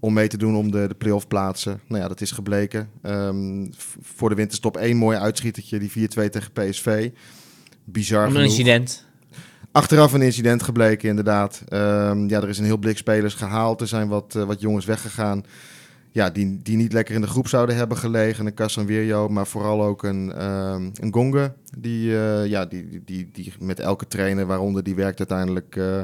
[0.00, 1.80] om mee te doen om de, de play-off plaatsen.
[1.88, 2.90] Nou ja, dat is gebleken.
[3.02, 7.10] Um, voor de winterstop één mooi uitschietertje, die 4-2 tegen PSV.
[7.84, 9.06] Bizar Een incident.
[9.72, 11.62] Achteraf een incident gebleken, inderdaad.
[11.68, 13.80] Um, ja, er is een heel blik spelers gehaald.
[13.80, 15.44] Er zijn wat, uh, wat jongens weggegaan.
[16.12, 18.46] Ja, die, die niet lekker in de groep zouden hebben gelegen.
[18.46, 21.52] Een Casanvirio, maar vooral ook een, um, een Gonge.
[21.78, 25.76] Die, uh, ja, die, die, die, met elke trainer, waaronder die werkt uiteindelijk...
[25.76, 26.00] Uh,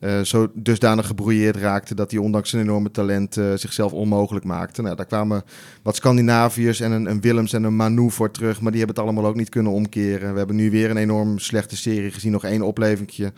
[0.00, 4.82] uh, zo dusdanig gebrouilleerd raakte dat hij ondanks zijn enorme talent zichzelf onmogelijk maakte.
[4.82, 5.42] Nou, daar kwamen
[5.82, 9.04] wat Scandinaviërs en een, een, Willems en een Manu voor terug, maar die hebben het
[9.04, 10.32] allemaal ook niet kunnen omkeren.
[10.32, 13.32] We hebben nu weer een enorm slechte serie gezien, nog één oplevingje.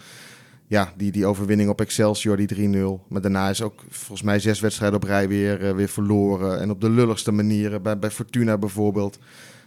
[0.68, 3.08] Ja, die, die overwinning op Excelsior, die 3-0.
[3.08, 6.60] Maar daarna is ook volgens mij zes wedstrijden op rij weer, eh, weer verloren.
[6.60, 7.82] En op de lulligste manieren.
[7.82, 9.18] Bij, bij Fortuna bijvoorbeeld.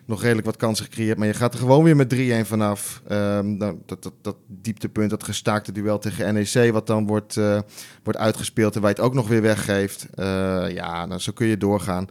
[0.05, 1.17] Nog redelijk wat kansen gecreëerd.
[1.17, 3.01] Maar je gaat er gewoon weer met 3-1 vanaf.
[3.07, 6.71] Ehm, dat, dat, dat, dat dieptepunt, dat gestaakte duel tegen NEC.
[6.71, 7.59] Wat dan wordt, uh,
[8.03, 8.75] wordt uitgespeeld.
[8.75, 10.07] En waar je het ook nog weer weggeeft.
[10.15, 10.25] Uh,
[10.73, 12.07] ja, nou, zo kun je doorgaan.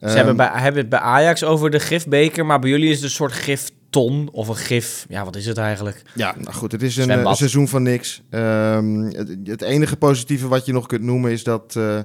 [0.00, 2.46] Ze um, hebben, bij, hebben het bij Ajax over de gifbeker.
[2.46, 5.06] Maar bij jullie is het een soort gif ton of een gif.
[5.08, 6.02] Ja, wat is het eigenlijk?
[6.14, 8.22] Ja, nou goed, het is een, seizoen van niks.
[8.30, 12.00] Um, het, het, enige positieve wat je nog kunt noemen is dat, uh,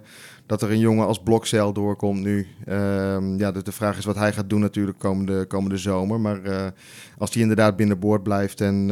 [0.45, 2.47] dat er een jongen als Blokcel doorkomt nu.
[2.69, 6.19] Um, ja, de, de, vraag is wat hij gaat doen natuurlijk komende, komende zomer.
[6.19, 6.65] Maar uh,
[7.17, 8.89] als hij inderdaad binnenboord blijft en...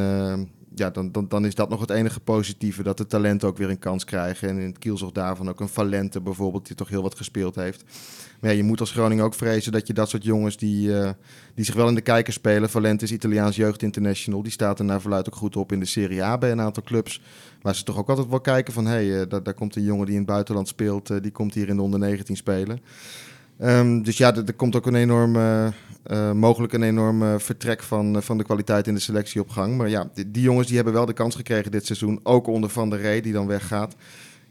[0.76, 2.84] Ja, dan, dan, dan is dat nog het enige positieve.
[2.84, 4.50] Dat de talenten ook weer een kans krijgen.
[4.50, 7.84] En in het kielzog daarvan ook een Valente bijvoorbeeld, die toch heel wat gespeeld heeft.
[8.40, 11.10] Maar ja, je moet als Groningen ook vrezen dat je dat soort jongens die, uh,
[11.56, 12.70] die zich wel in de kijker spelen.
[12.70, 14.44] Valente is Italiaans Jeugd International.
[14.44, 16.84] Die staat er naar verluid ook goed op in de Serie A bij een aantal
[16.84, 17.22] clubs.
[17.62, 18.86] Maar ze toch ook altijd wel kijken van...
[18.86, 21.10] hé, hey, uh, daar, daar komt een jongen die in het buitenland speelt.
[21.10, 22.80] Uh, die komt hier in de onder 19 spelen.
[23.62, 28.38] Um, dus ja, er, komt ook een enorm, uh, mogelijk een enorm vertrek van, van
[28.38, 29.78] de kwaliteit in de selectie op gang.
[29.78, 32.20] Maar ja, die, die, jongens die hebben wel de kans gekregen dit seizoen.
[32.24, 33.96] Ook onder Van der Rey, die dan weggaat.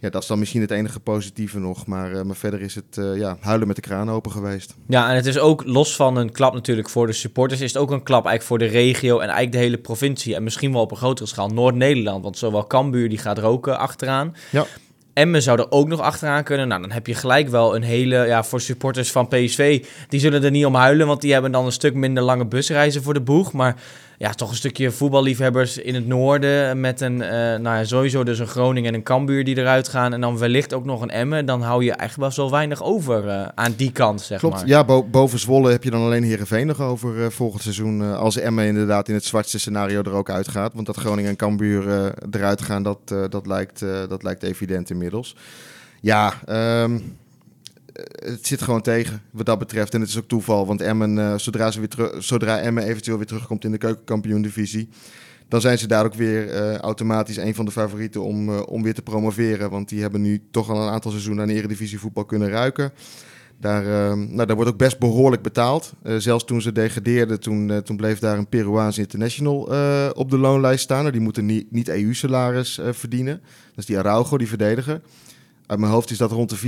[0.03, 1.87] Ja, dat is dan misschien het enige positieve nog.
[1.87, 4.75] Maar, uh, maar verder is het uh, ja, huilen met de kraan open geweest.
[4.89, 7.61] Ja, en het is ook los van een klap natuurlijk voor de supporters...
[7.61, 10.35] is het ook een klap eigenlijk voor de regio en eigenlijk de hele provincie.
[10.35, 12.23] En misschien wel op een grotere schaal Noord-Nederland.
[12.23, 14.35] Want zowel Cambuur, die gaat uh, achteraan.
[14.51, 14.67] Ja.
[15.15, 16.69] Emmen zou er ook nog achteraan kunnen.
[16.69, 18.27] Nou, dan heb je gelijk wel een hele...
[18.27, 21.07] Ja, voor supporters van PSV, die zullen er niet om huilen...
[21.07, 23.53] want die hebben dan een stuk minder lange busreizen voor de boeg.
[23.53, 23.77] Maar
[24.23, 26.81] ja, toch een stukje voetballiefhebbers in het noorden...
[26.81, 30.13] met een, uh, nou ja, sowieso dus een Groningen en een Cambuur die eruit gaan...
[30.13, 31.47] en dan wellicht ook nog een Emmen.
[31.47, 34.67] Dan hou je echt wel zo weinig over uh, aan die kant, zeg Klopt, maar.
[34.67, 38.17] ja, bo boven Zwolle heb je dan alleen Heerenveen nog over uh, volgend seizoen...
[38.17, 40.75] als Emmen inderdaad in het zwartste scenario er ook uitgaat.
[40.75, 45.37] Want dat Groningen en Cambuur eruit gaan, dat, dat, lijkt, dat lijkt evident inmiddels.
[46.01, 46.33] Ja,
[46.83, 47.17] um,
[48.25, 49.95] het zit gewoon tegen wat dat betreft.
[49.95, 53.27] En het is ook toeval, want Emmen, uh, zodra, ze weer zodra Emmen eventueel weer
[53.27, 54.89] terugkomt in de keukenkampioen-divisie,
[55.49, 58.95] dan zijn ze daar ook weer uh, automatisch een van de favorieten om, om weer
[58.95, 59.71] te promoveren.
[59.71, 62.93] Want die hebben nu toch al een aantal seizoenen aan Eredivisie voetbal kunnen ruiken.
[63.61, 65.93] Daar, nou, daar wordt ook best behoorlijk betaald.
[66.19, 69.59] zelfs toen ze degradeerden, toen, toen bleef daar een Peruaans international
[70.15, 71.01] op de loonlijst staan.
[71.01, 73.41] Nou, die moeten niet, niet EU-salaris verdienen.
[73.69, 75.01] Dat is die Araujo, die verdediger.
[75.73, 76.59] Uit mijn hoofd is dat rond de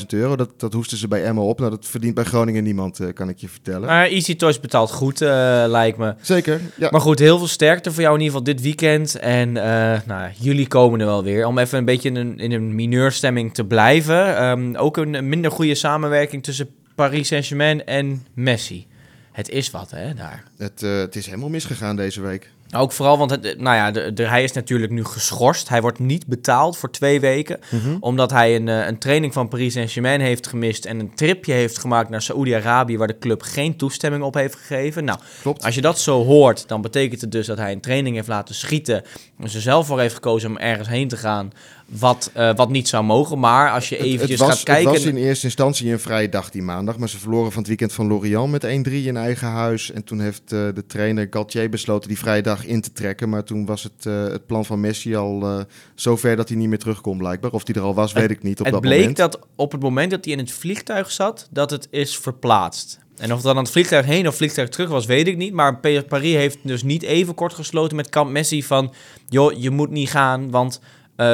[0.00, 0.36] 480.000 euro.
[0.36, 1.58] Dat, dat hoesten ze bij Emma op.
[1.58, 3.86] Nou, dat verdient bij Groningen niemand, uh, kan ik je vertellen.
[3.88, 5.28] Maar Easy Toys betaalt goed, uh,
[5.66, 6.14] lijkt me.
[6.20, 6.88] Zeker, ja.
[6.90, 9.18] Maar goed, heel veel sterkte voor jou in ieder geval dit weekend.
[9.18, 9.62] En uh,
[10.06, 11.46] nou, jullie komen er wel weer.
[11.46, 14.44] Om even een beetje in een, in een mineurstemming te blijven.
[14.44, 18.86] Um, ook een minder goede samenwerking tussen Paris Saint-Germain en Messi.
[19.32, 20.44] Het is wat, hè, daar.
[20.56, 22.50] Het, het is helemaal misgegaan deze week.
[22.76, 25.68] Ook vooral, want het, nou ja, de, de, hij is natuurlijk nu geschorst.
[25.68, 27.60] Hij wordt niet betaald voor twee weken.
[27.70, 27.96] Mm -hmm.
[28.00, 30.84] Omdat hij een, een training van Paris Saint-Germain heeft gemist.
[30.84, 32.98] En een tripje heeft gemaakt naar Saoedi-Arabië.
[32.98, 35.04] Waar de club geen toestemming op heeft gegeven.
[35.04, 35.64] Nou, Klopt.
[35.64, 38.54] als je dat zo hoort, dan betekent het dus dat hij een training heeft laten
[38.54, 39.02] schieten.
[39.38, 41.52] En ze zelf voor heeft gekozen om ergens heen te gaan.
[41.88, 43.38] Wat, uh, wat niet zou mogen.
[43.38, 44.92] Maar als je eventjes het, het was, gaat kijken...
[44.92, 46.98] Het was in eerste instantie een vrije dag die maandag.
[46.98, 49.90] Maar ze verloren van het weekend van Lorient met 1-3 in eigen huis.
[49.90, 53.28] En toen heeft uh, de trainer Galtier besloten die vrije dag in te trekken.
[53.28, 56.78] Maar toen was het, uh, het plan van Messi al zover dat hij niet meer
[56.78, 57.50] terug kon blijkbaar.
[57.50, 59.16] Of hij er al was, weet ik niet op het dat bleek moment.
[59.16, 62.98] dat op het moment dat hij in het vliegtuig zat, dat het is verplaatst.
[63.18, 65.52] En of het dan aan het vliegtuig heen of vliegtuig terug was, weet ik niet.
[65.52, 68.92] Maar Paris heeft dus niet even kort gesloten met kamp Messi van...
[69.28, 70.80] joh, je moet niet gaan, want...
[71.20, 71.26] Uh,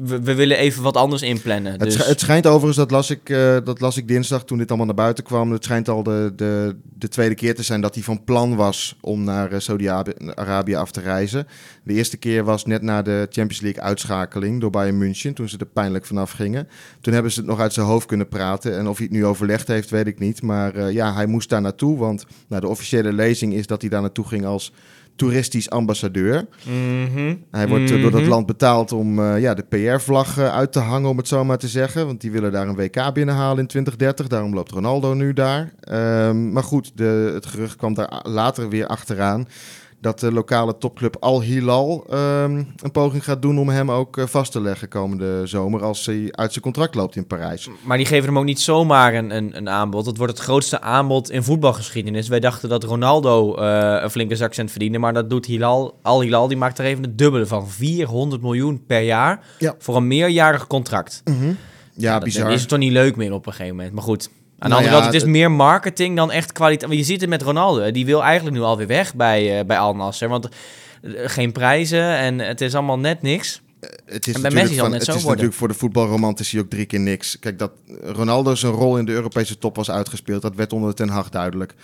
[0.00, 1.72] we, we, willen even wat anders inplannen.
[1.72, 2.06] Het, dus...
[2.06, 4.94] het schijnt overigens, dat las, ik, uh, dat las ik dinsdag toen dit allemaal naar
[4.94, 5.52] buiten kwam.
[5.52, 8.96] Het schijnt al de, de, de tweede keer te zijn dat hij van plan was
[9.00, 11.46] om naar uh, Saudi-Arabië af te reizen.
[11.84, 15.58] De eerste keer was net na de Champions League uitschakeling door Bayern München, toen ze
[15.58, 16.68] er pijnlijk vanaf gingen.
[17.00, 18.78] Toen hebben ze het nog uit zijn hoofd kunnen praten.
[18.78, 20.42] En of hij het nu overlegd heeft, weet ik niet.
[20.42, 24.00] Maar ja, hij moest daar naartoe, want nou, de officiële lezing is dat hij daar
[24.00, 24.72] naartoe ging als
[25.18, 26.46] toeristisch ambassadeur.
[26.62, 27.44] Mm -hmm.
[27.50, 28.02] Hij wordt mm -hmm.
[28.02, 31.28] door dat land betaald om uh, ja, de PR-vlag uh, uit te hangen, om het
[31.28, 32.06] zo maar te zeggen.
[32.06, 34.26] Want die willen daar een WK binnenhalen in 2030.
[34.26, 35.72] Daarom loopt Ronaldo nu daar.
[36.28, 39.46] Um, maar goed, de, het gerucht kwam daar later weer achteraan
[40.00, 44.26] dat de lokale topclub Al Hilal um, een poging gaat doen om hem ook uh,
[44.26, 47.68] vast te leggen komende zomer als hij uit zijn contract loopt in Parijs.
[47.82, 50.06] Maar die geven hem ook niet zomaar een, een, een aanbod.
[50.06, 52.28] Het wordt het grootste aanbod in voetbalgeschiedenis.
[52.28, 56.48] Wij dachten dat Ronaldo uh, een flinke zakcent verdiende, maar dat doet Hilal, Al Hilal.
[56.48, 59.74] Die maakt er even het dubbele van 400 miljoen per jaar ja.
[59.78, 61.20] voor een meerjarig contract.
[61.24, 61.56] Mm -hmm.
[61.92, 62.44] Ja, ja bizar.
[62.44, 63.94] Dat is het toch niet leuk meer op een gegeven moment.
[63.94, 66.92] Maar goed, aan de nou andere ja, kant, het is meer marketing dan echt kwaliteit.
[66.92, 67.90] Je ziet het met Ronaldo.
[67.90, 70.28] Die wil eigenlijk nu alweer weg bij, uh, bij Al Nasser.
[70.28, 70.48] Want
[71.14, 73.60] geen prijzen en het is allemaal net niks.
[73.80, 75.30] Het is En bij natuurlijk, Messi van, net het is worden.
[75.30, 77.38] natuurlijk voor de voetbalromantici ook drie keer niks.
[77.38, 77.70] Kijk, dat
[78.02, 81.74] Ronaldo zijn rol in de Europese top was uitgespeeld, dat werd onder Ten Hag duidelijk.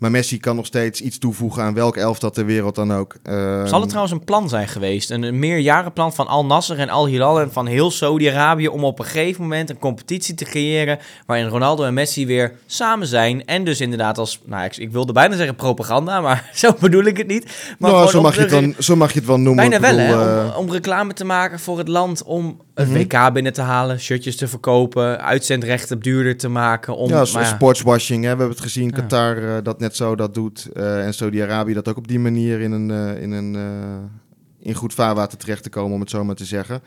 [0.00, 3.16] Maar Messi kan nog steeds iets toevoegen aan welk elftal ter wereld dan ook.
[3.22, 5.10] Ehm, Zal het trouwens een plan zijn geweest?
[5.10, 8.98] Een, een meerjarenplan van Al Nasser en Al Hilal en van heel Saudi-Arabië om op
[8.98, 13.64] een gegeven moment een competitie te creëren waarin Ronaldo en Messi weer samen zijn en
[13.64, 17.26] dus inderdaad als, nou ik, ik wilde bijna zeggen propaganda, maar zo bedoel ik het
[17.26, 17.74] niet.
[17.78, 19.68] Maar nou, zo, om mag je het de- dan, zo mag je het wel noemen.
[19.70, 20.40] Bijna wel, hè?
[20.48, 22.98] eh, Om, om reclame te maken voor het land, om het Mhm.
[22.98, 26.96] WK binnen te halen, shirtjes te verkopen, uitzendrechten duurder te maken.
[26.96, 28.18] Om, ja, maar sportswashing.
[28.24, 28.30] Hè.
[28.30, 28.90] We hebben het gezien, Ja.
[29.00, 30.68] Qatar eh, dat net zo dat doet.
[30.72, 34.74] eh, en Saudi-Arabië dat ook op die manier in, een, eh, in, een, eh, in
[34.74, 36.82] goed vaarwater terecht te komen, om het zo maar te zeggen.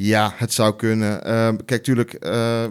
[0.00, 1.24] Ja, het zou kunnen.
[1.24, 2.64] Ehm, kijk, tuurlijk, eh,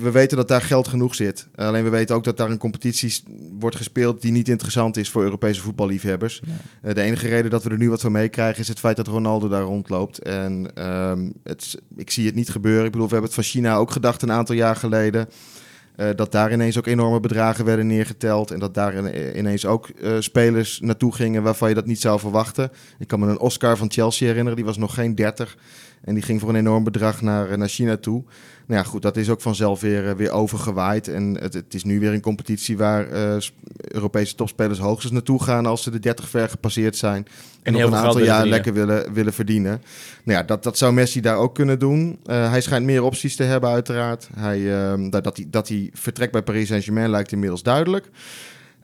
[0.00, 1.46] we weten dat daar geld genoeg zit.
[1.54, 3.22] Alleen we weten ook dat daar een competitie
[3.58, 6.42] wordt gespeeld die niet interessant is voor Europese voetballiefhebbers.
[6.82, 9.48] De enige reden dat we er nu wat van meekrijgen is het feit dat Ronaldo
[9.48, 10.18] daar rondloopt.
[10.18, 12.84] En ehm, het, ik zie het niet gebeuren.
[12.84, 15.28] Ik bedoel, we hebben het van China ook gedacht een aantal jaar geleden.
[15.96, 18.50] Eh, dat daar ineens ook enorme bedragen werden neergeteld.
[18.50, 22.18] En dat daar ine- ineens ook eh, spelers naartoe gingen waarvan je dat niet zou
[22.20, 22.70] verwachten.
[22.98, 25.56] Ik kan me een Oscar van Chelsea herinneren, die was nog geen 30.
[26.04, 28.24] En die ging voor een enorm bedrag naar, eh, naar China toe.
[28.66, 31.08] Nou ja, goed, dat is ook vanzelf weer, eh, weer overgewaaid.
[31.08, 33.36] En het, het is nu weer een competitie waar eh,
[33.76, 37.26] Europese topspelers hoogstens naartoe gaan als ze de 30 ver gepasseerd zijn.
[37.62, 39.82] En, En nog een aantal jaar lekker willen, willen verdienen.
[40.22, 42.18] Nou ja, dat, dat zou Messi daar ook kunnen doen.
[42.24, 44.28] Eh, hij schijnt meer opties te hebben, uiteraard.
[44.36, 48.08] Hij, ehm, dat, dat, hij, dat hij vertrekt bij Paris Saint-Germain lijkt inmiddels duidelijk.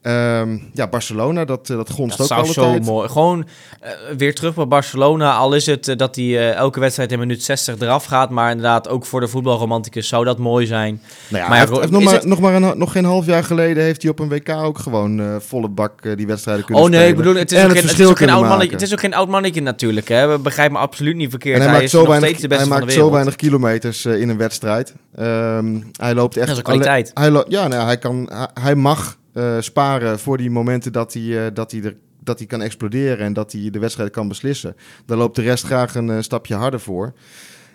[0.03, 2.85] Ehm, ja, Barcelona, dat, eh, dat gonst dat ook zou alle zo tijd.
[2.85, 3.09] mooi.
[3.09, 3.47] Gewoon
[3.81, 5.35] eh, weer terug bij Barcelona.
[5.35, 8.31] Al is het eh, dat hij elke wedstrijd in minuut 60 eraf gaat.
[8.31, 11.01] Maar inderdaad, ook voor de voetbalromanticus zou dat mooi zijn.
[11.29, 13.45] Nou ja, Maar heeft, heeft nog, maar, het- nog, maar een, nog geen half jaar
[13.45, 16.99] geleden heeft hij op een WK ook gewoon volle bak die wedstrijden kunnen Oh nee,
[17.01, 17.19] spelen.
[17.19, 18.83] ik bedoel, het is, En ook het geen, het, is ook geen oud mannetje, het
[18.83, 20.09] is ook geen oud mannetje natuurlijk.
[20.09, 20.39] Hè.
[20.39, 21.55] Begrijp me absoluut niet verkeerd.
[21.57, 23.07] En hij, hij maakt is zo nog weinig, steeds de beste hij van de maakt
[23.07, 24.95] zo weinig kilometers in een wedstrijd.
[25.17, 26.47] Ehm, hij loopt echt...
[26.47, 27.11] Dat is een kwaliteit.
[27.15, 31.47] Hij ja, nou, hij, kan, hij, hij mag eh, sparen voor die momenten dat hij,
[31.47, 34.77] eh, dat, hij er, dat hij kan exploderen en dat hij de wedstrijd kan beslissen.
[35.07, 37.13] Daar loopt de rest graag een eh, stapje harder voor.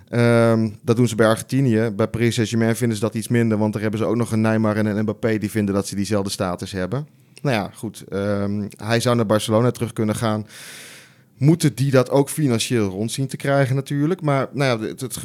[0.09, 1.91] Ehm, dat doen ze bij Argentinië.
[1.95, 4.41] Bij Paris Saint-Germain vinden ze dat iets minder, want daar hebben ze ook nog een
[4.41, 7.07] Neymar en een Mbappé die vinden dat ze diezelfde status hebben.
[7.41, 8.03] Nou ja, goed.
[8.09, 10.47] ehm, hij zou naar Barcelona terug kunnen gaan.
[11.37, 14.21] Moeten die dat ook financieel rond zien te krijgen natuurlijk.
[14.21, 15.19] Maar nou ja, het, het,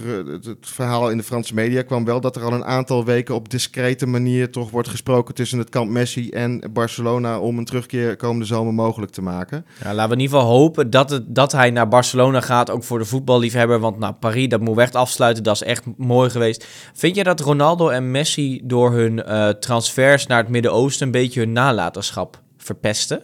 [0.61, 4.07] verhaal in de Franse media kwam wel dat er al een aantal weken op discrete
[4.07, 8.75] manier toch wordt gesproken tussen het kamp Messi en Barcelona om een terugkeer komende zomer
[8.75, 9.67] mogelijk te maken.
[9.83, 12.85] Ja, laten we in ieder geval hopen dat, het, dat hij naar Barcelona gaat, ook
[12.85, 13.81] voor de voetballiefhebber.
[13.81, 16.67] Want nou, Paris, dat moet echt afsluiten, dat is echt mooi geweest.
[16.95, 21.41] Vind je dat Ronaldo en Messi door hun eh, transfers naar het Midden-Oosten een beetje
[21.41, 23.23] hun nalatenschap verpesten?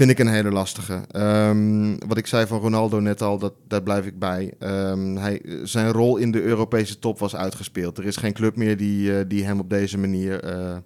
[0.00, 1.00] Vind ik een hele lastige.
[1.10, 4.54] Ehm, wat ik zei van Ronaldo net al, dat, daar blijf ik bij.
[4.58, 7.98] Ehm, hij, zijn rol in de Europese top was uitgespeeld.
[7.98, 10.76] Er is geen club meer die, eh, die hem op deze manier eh,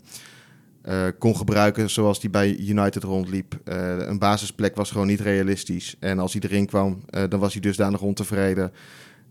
[0.83, 3.61] eh, kon gebruiken zoals hij bij United rondliep.
[3.65, 5.97] Een basisplek was gewoon niet realistisch.
[5.99, 8.73] En als hij erin kwam, dan was hij dusdanig ontevreden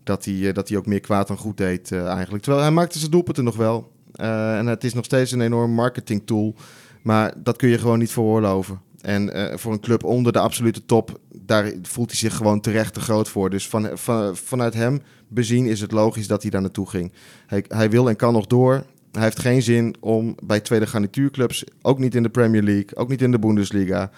[0.04, 2.42] dat hij, dat hij ook meer kwaad dan goed deed eigenlijk.
[2.42, 3.92] Terwijl hij maakte zijn doelpunten nog wel.
[4.12, 6.54] En het is nog steeds een enorm marketing tool.
[7.02, 8.80] Maar dat kun je gewoon niet veroorloven.
[9.04, 12.94] En eh, voor een club onder de absolute top, daar voelt hij zich gewoon terecht
[12.94, 13.50] te groot voor.
[13.50, 17.12] Dus van, van, vanuit hem bezien is het logisch dat hij daar naartoe ging.
[17.46, 18.84] Hij, hij wil en kan nog door.
[19.12, 23.08] Hij heeft geen zin om bij tweede garnituurclubs, ook niet in de Premier League, ook
[23.08, 24.10] niet in de Bundesliga,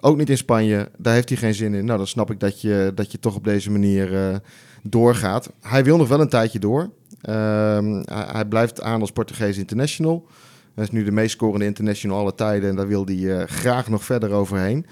[0.00, 1.84] ook niet in Spanje, daar heeft hij geen zin in.
[1.84, 4.36] Nou, dan snap ik dat je, dat je toch op deze manier eh,
[4.82, 5.50] doorgaat.
[5.60, 6.90] Hij wil nog wel een tijdje door.
[7.20, 10.26] Ehm, hij, hij blijft aan als Portugees international.
[10.74, 13.88] Hij is nu de meest scorende international alle tijden en daar wil hij eh, graag
[13.88, 14.86] nog verder overheen.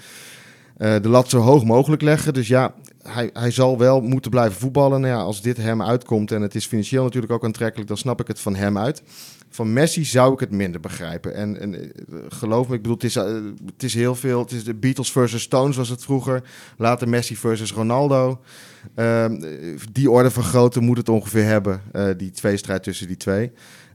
[0.77, 2.33] Eh, de lat zo hoog mogelijk leggen.
[2.33, 5.01] Dus ja, hij, hij zal wel moeten blijven voetballen.
[5.01, 8.21] Nou ja, als dit hem uitkomt en het is financieel natuurlijk ook aantrekkelijk, dan snap
[8.21, 9.03] ik het van hem uit.
[9.49, 11.35] Van Messi zou ik het minder begrijpen.
[11.35, 14.39] En, en eh, geloof me, ik bedoel, het is, het is heel veel.
[14.39, 16.43] Het is de Beatles versus Stones was het vroeger.
[16.77, 18.41] Later Messi versus Ronaldo.
[18.95, 19.41] Ehm,
[19.91, 21.81] die orde van grootte moet het ongeveer hebben,
[22.17, 23.51] die tweestrijd tussen die twee.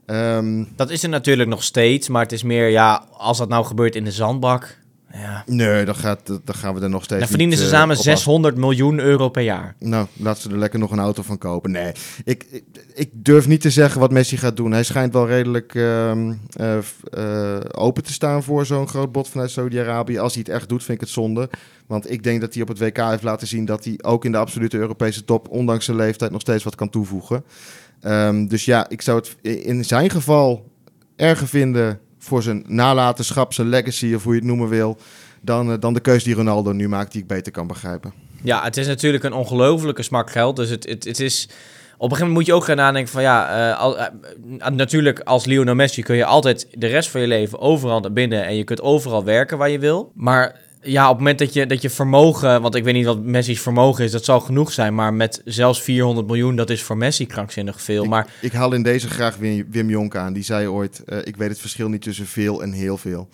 [0.08, 3.64] Ehm, Dat is er natuurlijk nog steeds, maar het is meer, ja, als dat nou
[3.64, 4.78] gebeurt in de zandbak,
[5.12, 5.42] ja.
[5.46, 7.98] nee, dan, gaat, gaan we er nog steeds Dan verdienen niet, ze eh, samen op
[7.98, 8.04] af.
[8.04, 9.74] 600 miljoen euro per jaar.
[9.78, 11.70] Nou, laat ze er lekker nog een auto van kopen.
[11.70, 11.92] Nee,
[12.24, 14.72] ik, ik, ik durf niet te zeggen wat Messi gaat doen.
[14.72, 16.78] Hij schijnt wel redelijk ehm, eh,
[17.10, 20.18] eh, open te staan voor zo'n groot bod vanuit Saudi-Arabië.
[20.18, 21.50] Als hij het echt doet, vind ik het zonde.
[21.86, 24.32] Want ik denk dat hij op het WK heeft laten zien dat hij ook in
[24.32, 27.44] de absolute Europese top, ondanks zijn leeftijd, nog steeds wat kan toevoegen.
[28.00, 30.70] Ehm, dus ja, ik zou het in zijn geval
[31.16, 34.98] erger vinden voor zijn nalatenschap, zijn legacy of hoe je het noemen wil.
[35.40, 38.12] dan, dan de keuze die Ronaldo nu maakt, die ik beter kan begrijpen.
[38.42, 40.57] Ja, het is natuurlijk een ongelofelijke smak geld.
[40.57, 41.49] Dus het, het, het is...
[42.01, 44.07] Op een gegeven moment moet je ook gaan nadenken van ja, al, uh,
[44.68, 48.44] natuurlijk als Lionel Messi kun je altijd de rest van je leven overal naar binnen
[48.44, 50.12] en je kunt overal werken waar je wil.
[50.14, 53.22] Maar ja, op het moment dat je, dat je vermogen, want ik weet niet wat
[53.22, 54.95] Messi's vermogen is, dat zal genoeg zijn.
[54.95, 58.03] Maar met zelfs 400 miljoen, dat is voor Messi krankzinnig veel.
[58.03, 58.26] Ik, maar...
[58.41, 60.33] ik haal in deze graag Wim, Wim Jonk aan.
[60.33, 63.29] Die zei ooit, uh, ik weet het verschil niet tussen veel en heel veel.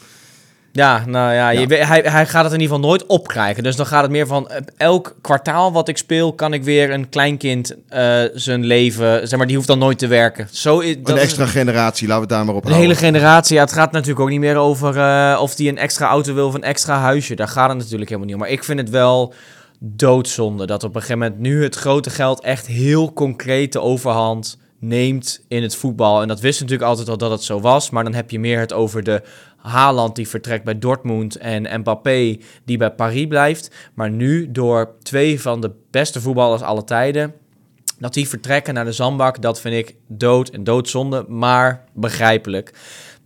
[0.77, 1.61] Ja, nou ja, ja.
[1.61, 3.63] Je, hij, hij gaat het in ieder geval nooit opkrijgen.
[3.63, 7.09] Dus dan gaat het meer van elk kwartaal wat ik speel, kan ik weer een
[7.09, 10.49] kleinkind uh, zijn leven, zeg maar, die hoeft dan nooit te werken.
[10.51, 13.57] Zo is, een extra is, generatie, laten we het daar maar op Een hele generatie.
[13.57, 16.47] Ja, het gaat natuurlijk ook niet meer over uh, of die een extra auto wil
[16.47, 17.35] of een extra huisje.
[17.35, 18.41] Daar gaat het natuurlijk helemaal niet om.
[18.41, 19.35] Maar ik vind het wel
[19.79, 24.59] doodzonde dat op een gegeven moment nu het grote geld echt heel concreet de overhand
[24.87, 26.23] neemt in het voetbal.
[26.23, 27.91] En dat wist natuurlijk altijd al dat het zo was.
[27.91, 29.23] Maar dan heb je meer het over de
[29.57, 33.71] Haaland die vertrekt bij Dortmund en Mbappé die bij Paris blijft.
[33.95, 37.35] Maar nu door twee van de beste voetballers alle tijden,
[37.99, 42.73] dat die vertrekken naar de zandbak, dat vind ik dood en doodzonde, maar begrijpelijk.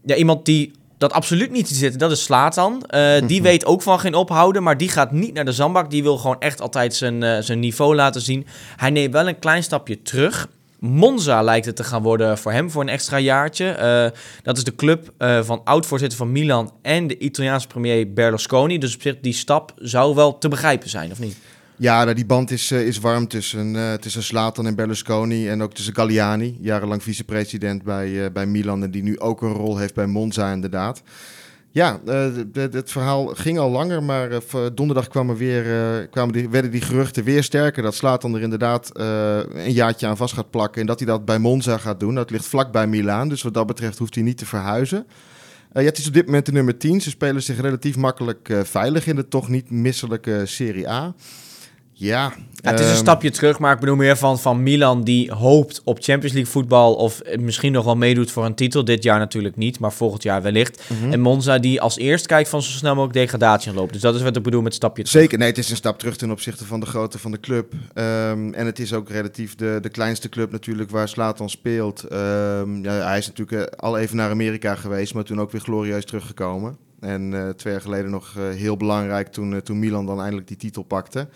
[0.05, 2.85] Ja, iemand die dat absoluut niet te zitten, dat is Slatan.
[2.95, 5.91] Uh, die weet ook van geen ophouden, maar die gaat niet naar de zandbak.
[5.91, 8.47] Die wil gewoon echt altijd zijn, uh, zijn niveau laten zien.
[8.77, 10.49] Hij neemt wel een klein stapje terug.
[10.79, 13.77] Monza lijkt het te gaan worden voor hem voor een extra jaartje.
[14.15, 18.79] Uh, dat is de club uh, van oud-voorzitter van Milan en de Italiaanse premier Berlusconi.
[18.79, 21.37] Dus op zich, die stap zou wel te begrijpen zijn, of niet?
[21.77, 25.75] Ja, nou, die band is, uh, is warm tussen, tussen Slatan en Berlusconi en ook
[25.75, 30.07] tussen Galliani, jarenlang vicepresident bij, bij Milan en die nu ook een rol heeft bij
[30.07, 31.03] Monza inderdaad.
[31.71, 32.01] Ja,
[32.53, 34.31] het verhaal ging al langer, maar
[34.75, 35.65] donderdag kwamen weer,
[36.11, 37.83] kwamen die, werden die geruchten weer sterker.
[37.83, 41.39] Dat Slatan er inderdaad een jaartje aan vast gaat plakken en dat hij dat bij
[41.39, 42.15] Monza gaat doen.
[42.15, 45.07] Dat ligt vlak bij Milaan, dus wat dat betreft hoeft hij niet te verhuizen.
[45.73, 47.01] Ja, het is op dit moment de nummer 10.
[47.01, 51.15] Ze spelen zich relatief makkelijk veilig in de toch niet misselijke Serie A.
[52.01, 55.05] Ja, ja, het is een um, stapje terug, maar ik bedoel meer van, van Milan
[55.05, 58.85] die hoopt op Champions League voetbal of misschien nog wel meedoet voor een titel.
[58.85, 60.83] Dit jaar natuurlijk niet, maar volgend jaar wellicht.
[60.89, 61.13] Mm -hmm.
[61.13, 63.93] En Monza die als eerst kijkt van zo snel mogelijk degradatie loopt.
[63.93, 65.21] Dus dat is wat ik bedoel met stapje terug.
[65.21, 67.73] Zeker, nee, het is een stap terug ten opzichte van de grootte van de club.
[67.73, 72.05] Um, en het is ook relatief de, de kleinste club natuurlijk waar Slatan speelt.
[72.13, 76.05] Um, ja, hij is natuurlijk al even naar Amerika geweest, maar toen ook weer glorieus
[76.05, 76.77] teruggekomen.
[77.01, 80.49] En uh, twee jaar geleden nog uh, heel belangrijk toen, uh, toen Milan dan eindelijk
[80.49, 81.29] die titel pakte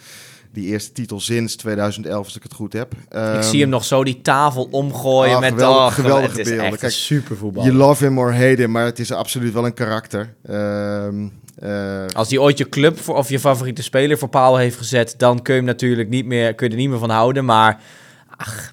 [0.53, 2.93] die eerste titel sinds 2011, als ik het goed heb.
[3.13, 6.49] Um, ik zie hem nog zo die tafel omgooien ah, met geweldig, oh, geweldige het
[6.49, 6.79] is.
[6.79, 7.65] Kijk, super voetbal.
[7.65, 10.35] Je love him or hate him, maar het is absoluut wel een karakter.
[10.51, 11.33] Um,
[11.63, 15.15] uh, als hij ooit je club voor, of je favoriete speler voor paal heeft gezet,
[15.17, 17.45] dan kun je hem natuurlijk niet meer, kun je er niet meer van houden.
[17.45, 17.81] Maar
[18.37, 18.73] ach,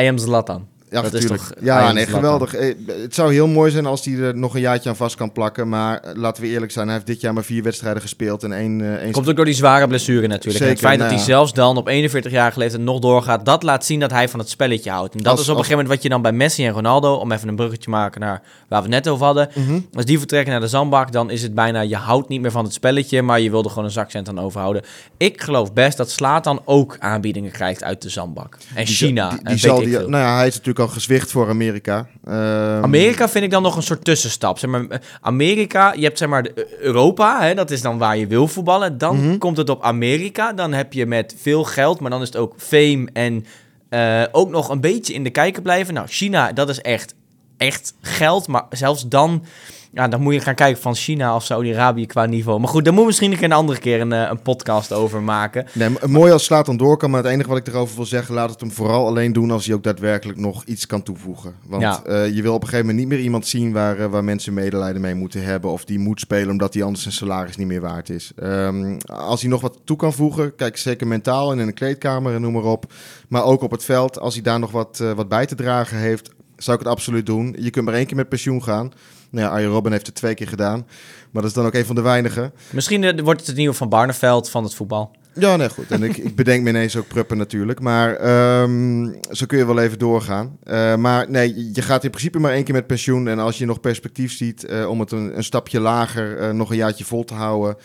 [0.00, 0.68] I am Zlatan.
[0.90, 1.40] Ja, dat natuurlijk.
[1.42, 2.54] is toch ja, nee, geweldig.
[2.54, 5.32] Eh, Het zou heel mooi zijn als hij er nog een jaartje aan vast kan
[5.32, 5.68] plakken.
[5.68, 8.52] Maar eh, laten we eerlijk zijn, hij heeft dit jaar maar vier wedstrijden gespeeld en
[8.52, 8.78] één...
[8.80, 9.12] Uh, één...
[9.12, 10.52] Komt ook door die zware blessure natuurlijk.
[10.64, 11.32] Zeker, en het feit nou dat hij ja.
[11.34, 14.48] zelfs dan op 41 jaar leeftijd nog doorgaat, dat laat zien dat hij van het
[14.48, 15.14] spelletje houdt.
[15.14, 17.14] En dat Als- is op een gegeven moment wat je dan bij Messi en Ronaldo,
[17.14, 19.48] om even een bruggetje te maken naar waar we het net over hadden.
[19.54, 19.78] Mhm.
[19.94, 22.64] Als die vertrekken naar de zandbak, dan is het bijna, je houdt niet meer van
[22.64, 24.82] het spelletje, maar je wil er gewoon een zakcent aan overhouden.
[25.16, 28.56] Ik geloof best dat Slaat dan ook aanbiedingen krijgt uit de zandbak.
[28.74, 29.28] En Die- China.
[29.28, 32.08] Die, en die zal die, nou ja, hij is natuurlijk al gezwicht voor Amerika.
[32.24, 34.58] Ehm, Amerika vind ik dan nog een soort tussenstap.
[34.58, 38.26] Zeg maar, Amerika, je hebt zeg maar eh, Europa, hè, dat is dan waar je
[38.26, 38.98] wil voetballen.
[38.98, 39.38] Dan Mhm.
[39.38, 40.52] komt het op Amerika.
[40.52, 43.44] Dan heb je met veel geld, maar dan is het ook fame en
[43.88, 45.94] eh, ook nog een beetje in de kijker blijven.
[45.94, 47.14] Nou, China, dat is echt,
[47.56, 48.46] echt geld.
[48.48, 49.44] Maar zelfs dan,
[49.92, 52.60] ja, dan moet je gaan kijken van China of Saudi-Arabië qua niveau.
[52.60, 55.66] Maar goed, daar moet misschien een, een andere keer een, eh, een podcast over maken.
[55.72, 58.34] Nee, mooi als Slaat dan door kan, maar het enige wat ik erover wil zeggen,
[58.34, 61.54] laat het hem vooral alleen doen als hij ook daadwerkelijk nog iets kan toevoegen.
[61.66, 62.02] Want Ja.
[62.04, 64.54] eh, je wil op een gegeven moment niet meer iemand zien waar, eh, waar mensen
[64.54, 67.80] medelijden mee moeten hebben of die moet spelen omdat hij anders zijn salaris niet meer
[67.80, 68.32] waard is.
[68.36, 72.34] Ehm, als hij nog wat toe kan voegen, kijk zeker mentaal en in een kleedkamer
[72.34, 72.92] en noem maar op,
[73.28, 76.30] maar ook op het veld, als hij daar nog wat, wat bij te dragen heeft,
[76.56, 77.56] zou ik het absoluut doen.
[77.58, 78.92] Je kunt maar één keer met pensioen gaan.
[79.30, 80.86] Nou ja, Arjen Robben heeft het twee keer gedaan,
[81.30, 82.52] maar dat is dan ook een van de weinigen.
[82.70, 85.10] Misschien eh, wordt het het nieuwe van Barneveld van het voetbal.
[85.34, 85.90] Ja, nee, goed.
[85.90, 87.80] En ik, ik bedenk me ineens ook Pruppen natuurlijk.
[87.80, 90.56] Maar ehm, zo kun je wel even doorgaan.
[90.62, 93.28] Eh, maar nee, je gaat in principe maar één keer met pensioen.
[93.28, 96.76] En als je nog perspectief ziet eh, om het een, een stapje lager nog een
[96.76, 97.76] jaartje vol te houden,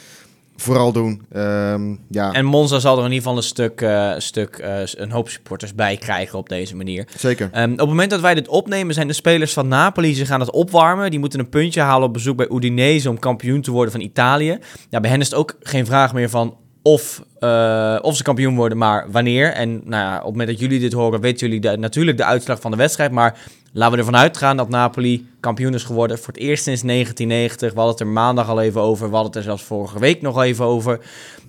[0.56, 1.22] vooral doen.
[1.32, 5.12] Ehm, ja, En Monza zal er in ieder geval een stuk, eh, stuk eh, een
[5.12, 7.08] hoop supporters bij krijgen op deze manier.
[7.18, 7.50] zeker.
[7.52, 10.14] Ehm, op het moment dat wij dit opnemen, zijn de spelers van Napoli.
[10.16, 11.10] Ze gaan het opwarmen.
[11.12, 14.60] Die moeten een puntje halen op bezoek bij Udinese om kampioen te worden van Italië.
[14.90, 18.56] Ja, bij hen is het ook geen vraag meer van of, eh, of ze kampioen
[18.56, 19.52] worden, maar wanneer.
[19.52, 22.24] En nou ja, op het moment dat jullie dit horen, weten jullie de- natuurlijk de
[22.26, 23.12] uitslag van de wedstrijd.
[23.12, 23.38] Maar
[23.78, 27.74] Laten we ervan uitgaan dat Napoli kampioen is geworden voor het eerst sinds 1990.
[27.74, 29.10] We hadden het er maandag al even over.
[29.10, 31.00] We hadden het er zelfs vorige week nog even over.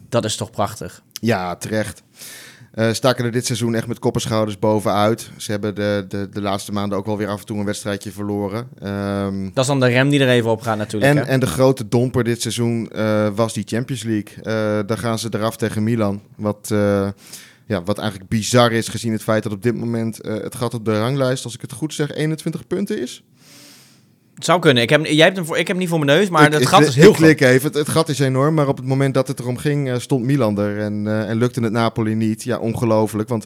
[0.09, 1.03] Dat is toch prachtig.
[1.13, 2.03] Ja, terecht.
[2.75, 5.31] Uh, staken er dit seizoen echt met kop en schouders bovenuit.
[5.37, 8.11] Ze hebben de, de, de laatste maanden ook wel weer af en toe een wedstrijdje
[8.11, 8.69] verloren.
[8.83, 11.15] Um, dat is dan de rem die er even op gaat natuurlijk.
[11.15, 14.37] En, en de grote domper dit seizoen uh, was die Champions League.
[14.37, 16.23] Uh, daar gaan ze eraf tegen Milan.
[16.37, 16.75] Wat,
[17.67, 20.85] ja, wat eigenlijk bizar is gezien het feit dat op dit moment het gat op
[20.85, 23.23] de ranglijst, als ik het goed zeg, 21 punten is.
[24.37, 24.83] Het zou kunnen.
[24.83, 26.53] Ik heb, jij hebt hem voor, ik heb hem niet voor mijn neus, maar ik,
[26.53, 27.67] het gat is heel ik klik even.
[27.67, 30.25] Het, het, gat is enorm, maar op het moment dat het erom ging, uh, stond
[30.25, 30.79] Milan er.
[30.79, 32.43] En, uh, en lukte het Napoli niet.
[32.43, 33.29] Ja, ongelooflijk.
[33.29, 33.45] Want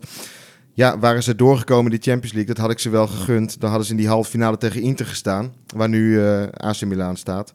[0.75, 3.61] ja, waren ze doorgekomen in die Champions League, dat had ik ze wel gegund.
[3.61, 7.17] Dan hadden ze in die halve finale tegen Inter gestaan, waar nu uh, AC Milan
[7.17, 7.53] staat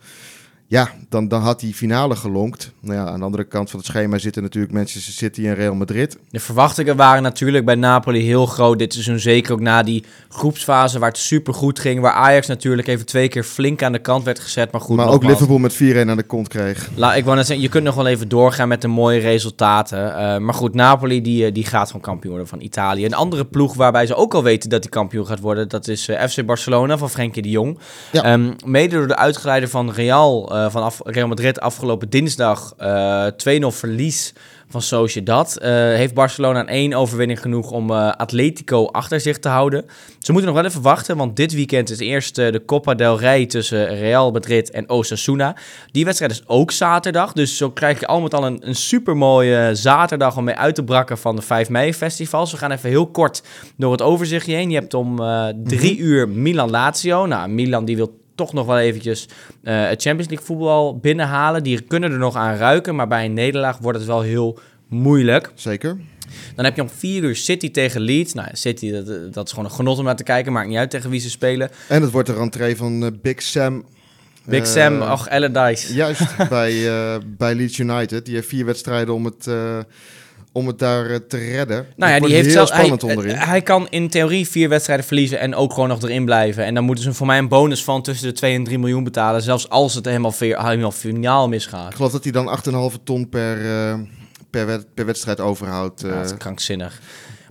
[0.68, 2.72] ja, dan, dan had die finale gelonkt.
[2.80, 5.76] Nou ja, aan de andere kant van het schema zitten natuurlijk Manchester City en Real
[5.76, 6.18] Madrid.
[6.30, 9.20] De verwachtingen waren natuurlijk bij Napoli heel groot dit seizoen.
[9.20, 12.02] Zeker ook na die groepsfase waar het super goed ging.
[12.02, 14.72] Waar Ajax natuurlijk even twee keer flink aan de kant werd gezet.
[14.72, 16.90] Maar goed, Maar ook Liverpool met 4-1 aan de kont kreeg.
[16.96, 20.08] La, ik wou net zeggen, je kunt nog wel even doorgaan met de mooie resultaten.
[20.08, 23.06] Uh, maar goed, Napoli die, eh, die gaat gewoon kampioen worden van Italië.
[23.06, 25.70] Een andere ploeg waarbij ze ook al weten dat hij kampioen gaat worden.
[25.70, 27.80] Dat is uh, FC Barcelona van Frenkie de Jong.
[28.12, 28.34] Ja.
[28.34, 33.28] Um, mede door de uitgeleider van Real uh, van af, Real Madrid afgelopen dinsdag uh,
[33.28, 34.34] 2-0 verlies
[34.70, 35.58] van Sociedad.
[35.62, 39.86] Uh, heeft Barcelona aan één overwinning genoeg om Atletico achter zich te houden.
[40.20, 43.46] Ze moeten nog wel even wachten, want dit weekend is eerst de Copa del Rey
[43.46, 45.56] tussen Real Madrid en Osasuna.
[45.92, 49.76] Die wedstrijd is ook zaterdag, dus zo krijg je al met al een, een supermooie
[49.76, 52.52] zaterdag om mee uit te brakken van de 5 mei festivals.
[52.52, 53.44] We gaan even heel kort
[53.78, 54.70] door het overzichtje heen.
[54.70, 55.16] Je hebt om
[55.64, 56.08] drie mm -hmm.
[56.08, 57.26] uur Milan-Lazio.
[57.26, 59.28] Nou, Milan die wil toch nog wel eventjes
[59.64, 61.64] uh, het Champions League voetbal binnenhalen.
[61.64, 65.52] Die kunnen er nog aan ruiken, maar bij een nederlaag wordt het wel heel moeilijk.
[65.56, 65.98] Zeker.
[66.56, 68.34] Dan heb je om vier uur City tegen Leeds.
[68.34, 70.52] Nou, City, dat, dat is gewoon een genot om naar te kijken.
[70.52, 71.70] Maakt niet uit tegen wie ze spelen.
[71.88, 73.86] En het wordt de rentree van uh, Big Sam.
[74.46, 75.94] Big uh, Sam, ach, Allardyce.
[75.94, 78.26] Juist, bij, uh, bij Leeds United.
[78.26, 79.48] Die heeft vier wedstrijden om het
[80.56, 81.86] om het daar uh, te redden.
[81.96, 83.36] Nou ja, die heeft zelf, spannend hij, onderin.
[83.36, 86.66] Hij kan in theorie vier wedstrijden verliezen en ook gewoon nog erin blijven.
[86.66, 89.04] En dan moeten ze voor mij een bonus van tussen de 2 en 3 miljoen
[89.04, 91.90] betalen, zelfs als het helemaal, helemaal finaal misgaat.
[91.90, 92.60] Ik geloof dat hij dan
[92.94, 94.00] 8,5 ton per, uh,
[94.50, 96.04] per, wed per, wedstrijd overhoudt.
[96.04, 96.10] Uh.
[96.10, 97.02] Ja, dat is krankzinnig.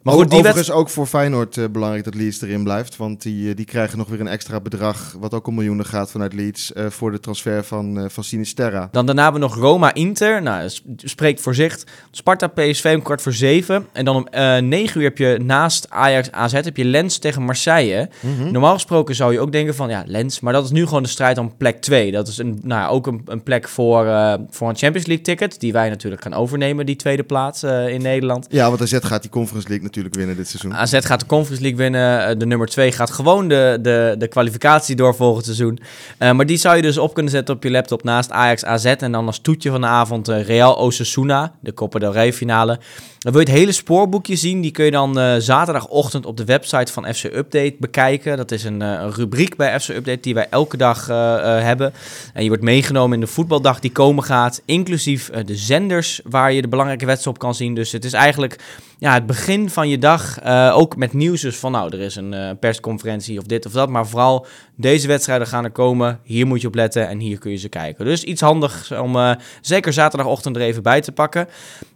[0.05, 2.97] Maar goed, die overigens ook voor Feyenoord uh, belangrijk dat Leeds erin blijft.
[2.97, 6.11] Want die, uh, die krijgen nog weer een extra bedrag, wat ook om miljoenen gaat
[6.11, 8.89] vanuit Leeds, uh, voor de transfer van, van Sinisterra.
[8.93, 10.43] Dan daarna hebben we nog Roma-Inter.
[10.43, 11.79] Nou, spreekt voor zich.
[12.11, 13.87] Sparta-PSV om kwart voor zeven.
[13.93, 14.27] En dan om
[14.69, 18.09] negen uur heb je naast Ajax-AZ heb je Lens tegen Marseille.
[18.21, 18.53] Mm -hmm.
[18.53, 20.41] Normaal gesproken zou je ook denken van, ja, Lens.
[20.41, 22.13] Maar dat is nu gewoon de strijd om plek 2.
[22.13, 24.05] Dat is een, nou, ook een, een plek voor,
[24.51, 28.47] voor een Champions League ticket, die wij natuurlijk gaan overnemen, die tweede plaats in Nederland.
[28.51, 30.75] Ja, want AZ gaat die Conference League natuurlijk winnen dit seizoen.
[30.75, 32.39] AZ gaat de Conference League winnen.
[32.39, 35.79] De nummer 2 gaat gewoon de, de, de kwalificatie door volgend seizoen.
[36.19, 38.85] Uh, maar die zou je dus op kunnen zetten op je laptop naast Ajax AZ.
[38.85, 42.79] En dan als toetje van de avond uh, Real Osasuna, de Copa del Rey finale.
[43.19, 44.61] Dan wil je het hele spoorboekje zien.
[44.61, 48.37] Die kun je dan zaterdagochtend op de website van FC Update bekijken.
[48.37, 51.93] Dat is een, een rubriek bij FC Update die wij elke dag hebben.
[52.33, 54.63] En je wordt meegenomen in de voetbaldag die komen gaat.
[54.65, 57.75] Inclusief de zenders waar je de belangrijke wedstrijd op kan zien.
[57.75, 58.59] Dus het is eigenlijk
[58.99, 62.17] ja, het begin van je dag, uh, ook met nieuws dus van nou, er is
[62.17, 63.89] een uh, persconferentie of dit of dat.
[63.89, 66.21] Maar vooral deze wedstrijden gaan er komen.
[66.23, 68.05] Hier moet je op letten en hier kun je ze kijken.
[68.05, 69.31] Dus iets handigs om uh,
[69.61, 71.49] zeker zaterdagochtend er even bij te pakken.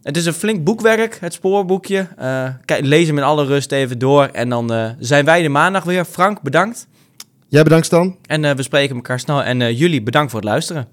[0.02, 2.06] Het is een flink boekwerk, het spoorboekje.
[2.64, 4.24] kijk, lees hem in alle rust even door.
[4.24, 6.04] En dan zijn wij de maandag weer.
[6.04, 6.86] Frank, bedankt.
[7.48, 8.16] Jij bedankt Stan.
[8.26, 9.42] En we spreken elkaar snel.
[9.42, 10.88] En jullie bedankt voor het luisteren.